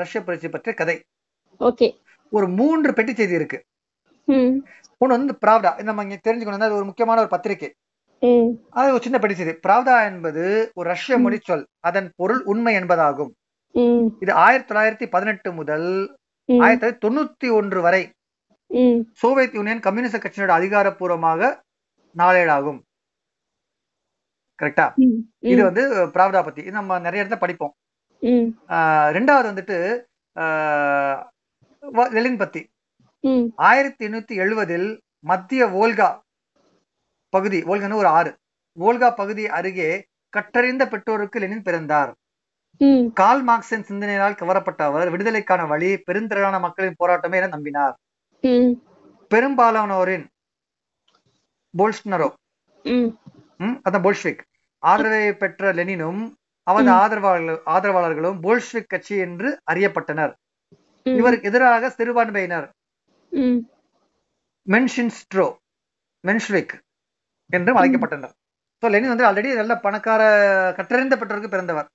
ரஷ்ய 0.01 0.19
புரட்சி 0.23 0.49
பற்றிய 0.49 0.73
கதை. 0.75 0.97
ஓகே. 1.59 1.87
ஒரு 2.31 2.47
மூன்று 2.59 2.91
பெட்டி 2.93 3.13
செய்தி 3.13 3.33
இருக்கு. 3.33 3.57
ஒண்ணு 5.01 5.15
வந்து 5.17 5.35
பிராவ்டா. 5.45 5.71
நம்ம 5.89 6.03
இங்க 6.07 6.17
தெரிஞ்சுக்கணும். 6.27 6.67
அது 6.67 6.79
ஒரு 6.79 6.85
முக்கியமான 6.85 7.19
ஒரு 7.19 7.29
பத்திரிகை. 7.29 7.69
அது 8.79 8.93
ஒரு 8.93 9.03
சின்ன 9.03 9.17
பெட்டி 9.19 9.35
செய்தி. 9.39 9.53
பிராவ்டா 9.67 9.95
என்பது 10.11 10.43
ஒரு 10.73 10.87
ரஷ்ய. 10.89 11.17
மொழி 11.17 11.39
சொல் 11.49 11.65
அதன் 11.89 12.07
பொருள் 12.15 12.41
உண்மை 12.53 12.73
என்பதாகும். 12.75 13.33
இது 14.23 14.31
ஆயிரத்தி 14.45 14.69
தொள்ளாயிரத்தி 14.69 15.05
பதினெட்டு 15.13 15.49
முதல் 15.59 15.87
ஆயிரத்தி 16.49 16.81
தொள்ளாயிரத்தி 16.81 17.05
தொண்ணூத்தி 17.05 17.47
ஒன்று 17.59 17.79
வரை 17.85 18.03
சோவியத் 19.21 19.55
யூனியன் 19.57 19.81
கம்யூனிஸ்ட் 19.87 20.23
கட்சியோட 20.25 20.51
அதிகாரப்பூர்வமாக 20.59 21.41
நாளேடாகும். 22.15 22.79
கரெக்டா? 24.59 24.85
இது 25.51 25.61
வந்து 25.69 25.83
பிராவ்டா 26.15 26.41
பத்தி 26.47 26.61
இது 26.65 26.77
நம்ம 26.79 26.99
நிறைய 27.05 27.23
இடத்துல 27.23 27.39
படிப்போம். 27.43 27.73
ரெண்டாவது 29.17 29.47
வந்துட்டு 29.51 29.77
லெனின் 32.17 32.41
பத்தி. 32.43 32.61
ஆயிரத்தி 33.69 34.03
எண்ணூத்தி 34.07 34.35
எழுவதில் 34.43 34.89
மத்திய 35.31 35.65
வோல்கா 35.77 36.09
பகுதி 37.35 37.59
வோல்கான்னு 37.69 38.01
ஒரு 38.03 38.09
ஆறு. 38.19 38.31
வோல்கா 38.83 39.09
பகுதி 39.21 39.43
அருகே 39.57 39.89
கற்றறிந்த 40.33 40.83
பெற்றோருக்கு 40.93 41.41
லெனின் 41.43 41.67
பிறந்தார். 41.67 42.11
கால் 43.13 43.43
மார்க்சின் 43.43 43.85
சிந்தனையால் 43.89 44.39
கவரப்பட்ட 44.39 44.81
அவர் 44.83 45.11
விடுதலைக்கான 45.13 45.61
வழி 45.67 45.89
பெருந்திரளான 46.07 46.59
மக்களின் 46.59 46.99
போராட்டமே 47.01 47.39
என 47.39 47.49
நம்பினார். 47.55 47.93
பெரும்பாலானோரின் 49.31 50.25
போல்ஸ்னரோ 51.73 52.27
ம். 52.85 53.09
ம், 53.59 53.77
அதான் 53.85 54.05
போல்ஷ்விக் 54.05 54.41
ஆதரவை 54.83 55.21
பெற்ற 55.33 55.71
லெனினும் 55.73 56.21
அவரது. 56.67 56.91
ஆதரவாளர்கள் 57.01 57.59
ஆதரவாளர்களும் 57.65 58.39
போல்ஷ்விக் 58.41 58.89
கட்சி 58.89 59.15
என்று 59.17 59.49
அறியப்பட்டனர். 59.71 60.33
இவருக்கு 61.05 61.49
எதிராக 61.49 61.89
சிறுபான்மையினர் 61.89 62.67
மென்ஷின்ஸ்ட்ரோ 64.67 65.47
மென்ஷ்விக் 66.23 66.73
என்றும் 67.49 67.77
அழைக்கப்பட்டனர். 67.79 68.33
ஸோ 68.83 68.89
லெனின் 68.93 69.13
வந்து 69.13 69.27
ஆல்ரெடி 69.29 69.49
நல்ல 69.55 69.73
பணக்கார 69.77 70.21
கற்றறிந்த 70.77 71.15
பெற்றோருக்கு 71.17 71.53
பிறந்தவர். 71.55 71.87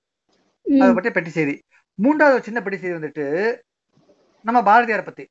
அதை 0.67 0.93
பற்றி 0.97 1.11
பெட்டி 1.11 1.31
செய்தி. 1.31 1.55
மூன்றாவது 1.99 2.45
சின்ன 2.47 2.59
பெட்டி 2.63 2.79
செய்தி 2.81 2.97
வந்துட்டு 2.99 3.25
நம்ம 4.45 4.59
பாரதியார் 4.69 5.09
பத்தி. 5.09 5.25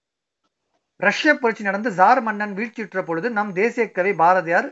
ரஷ்ய 1.00 1.32
புரட்சி 1.42 1.64
நடந்து 1.64 1.90
ஜார் 2.00 2.22
மன்னன் 2.22 2.54
வீழ்ச்சியுற்ற 2.58 3.02
பொழுது 3.04 3.28
நம் 3.38 3.52
தேசிய 3.60 3.84
கவி 3.98 4.12
பாரதியார் 4.22 4.68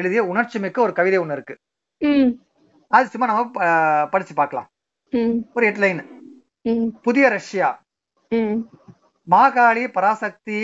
எழுதிய 0.00 0.22
உணர்ச்சி 0.32 0.58
மிக்க 0.64 0.84
ஒரு 0.86 0.92
கவிதை 0.98 1.18
ஒண்ணு 1.18 1.36
இருக்கு. 1.38 1.54
அது 2.90 3.06
சும்மா 3.12 3.26
நம்ம 3.30 3.44
படிச்சு 4.12 4.34
பார்க்கலாம். 4.34 4.68
ஒரு 5.56 5.66
எட்டு 5.66 5.82
லைன் 5.84 6.02
புதிய 7.06 7.26
ரஷ்யா. 7.28 7.68
மாகாளி 9.28 9.84
பராசக்தி 9.96 10.60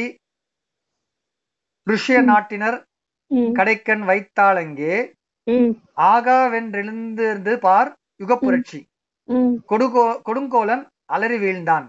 ருஷ்ய. 1.87 2.19
நாட்டினர் 2.31 2.79
கடைக்கண் 3.59 4.03
வைத்தாளங்கே 4.11 4.97
ம். 5.47 5.71
ஆகாவென்றெழுந்திருந்து 6.13 7.53
பார் 7.67 7.91
யுகப்புரட்சி 8.23 8.81
ம். 8.81 8.89
கொடுகோ 9.67 10.21
கொடுங்கோலன் 10.25 10.87
அலறி 11.05 11.39
வீழ்ந்தான். 11.39 11.89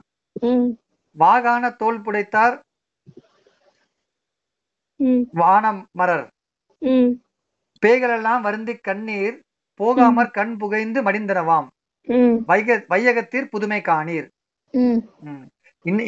வாகான 1.19 1.75
தோல் 1.75 2.01
புடைத்தார். 2.01 2.59
வானம் 5.31 5.87
மரர் 5.91 6.27
பேய்களெல்லாம் 7.85 8.41
வருந்தி 8.41 8.75
கண்ணீர் 8.75 9.41
போகாமற் 9.73 10.33
கண் 10.33 10.57
புகைந்து 10.57 11.03
மடிந்தனவாம். 11.03 11.67
வைக 12.45 12.85
வையகத்தீர் 12.89 13.49
புதுமை 13.49 13.81
காணீர். 13.81 14.27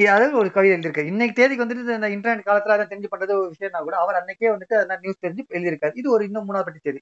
அதாவது 0.07 0.37
ஒரு 0.37 0.51
கவிதை 0.51 0.77
எழுதியிருக்காரு. 0.77 1.05
இன்னைக்கு 1.05 1.35
தேதிக்கு 1.41 1.65
வந்துட்டு 1.65 1.95
இந்த 1.95 2.09
இன்டர்நெட் 2.09 2.47
காலத்துல 2.47 2.75
அதை 2.75 2.85
தெரிஞ்சு 2.85 3.13
பண்றது 3.15 3.33
ஒரு 3.39 3.53
விஷயம்னா 3.59 3.79
கூட 3.79 3.97
அவர் 3.97 4.15
அன்னைக்கே 4.15 4.43
வந்துட்டு 4.43 4.73
அந்த 4.73 4.97
நியூஸ் 5.01 5.23
தெரிஞ்சு 5.25 5.43
எழுதியிருக்காரு. 5.49 5.97
இது 5.97 6.11
ஒரு 6.11 6.23
இன்னும் 6.25 6.53
மூணாவது 6.53 6.97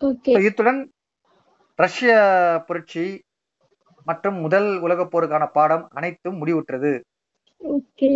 ஓகே. 0.00 0.32
So, 0.32 0.38
இத்துடன் 0.38 0.92
ரஷ்ய 1.76 2.12
புரட்சி 2.66 3.22
மற்றும் 4.10 4.38
முதல் 4.44 4.68
உலகப் 4.86 5.12
போருக்கான 5.12 5.46
பாடம் 5.52 5.84
அனைத்தும் 5.92 6.38
முடிவுற்றது. 6.40 6.92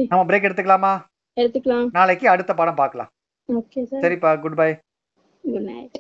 நம்ம 0.09 0.25
பிரேக் 0.29 0.47
எடுத்துக்கலாமா? 0.49 0.93
எடுத்துக்கலாம். 1.41 1.89
நாளைக்கு 1.93 2.27
அடுத்த 2.35 2.53
பாடம் 2.55 2.81
பார்க்கலாம். 2.83 3.11
சரிப்பா 4.05 4.31
குட் 4.41 4.59
பை 4.61 4.71
குட் 5.43 5.69
நைட் 5.71 5.99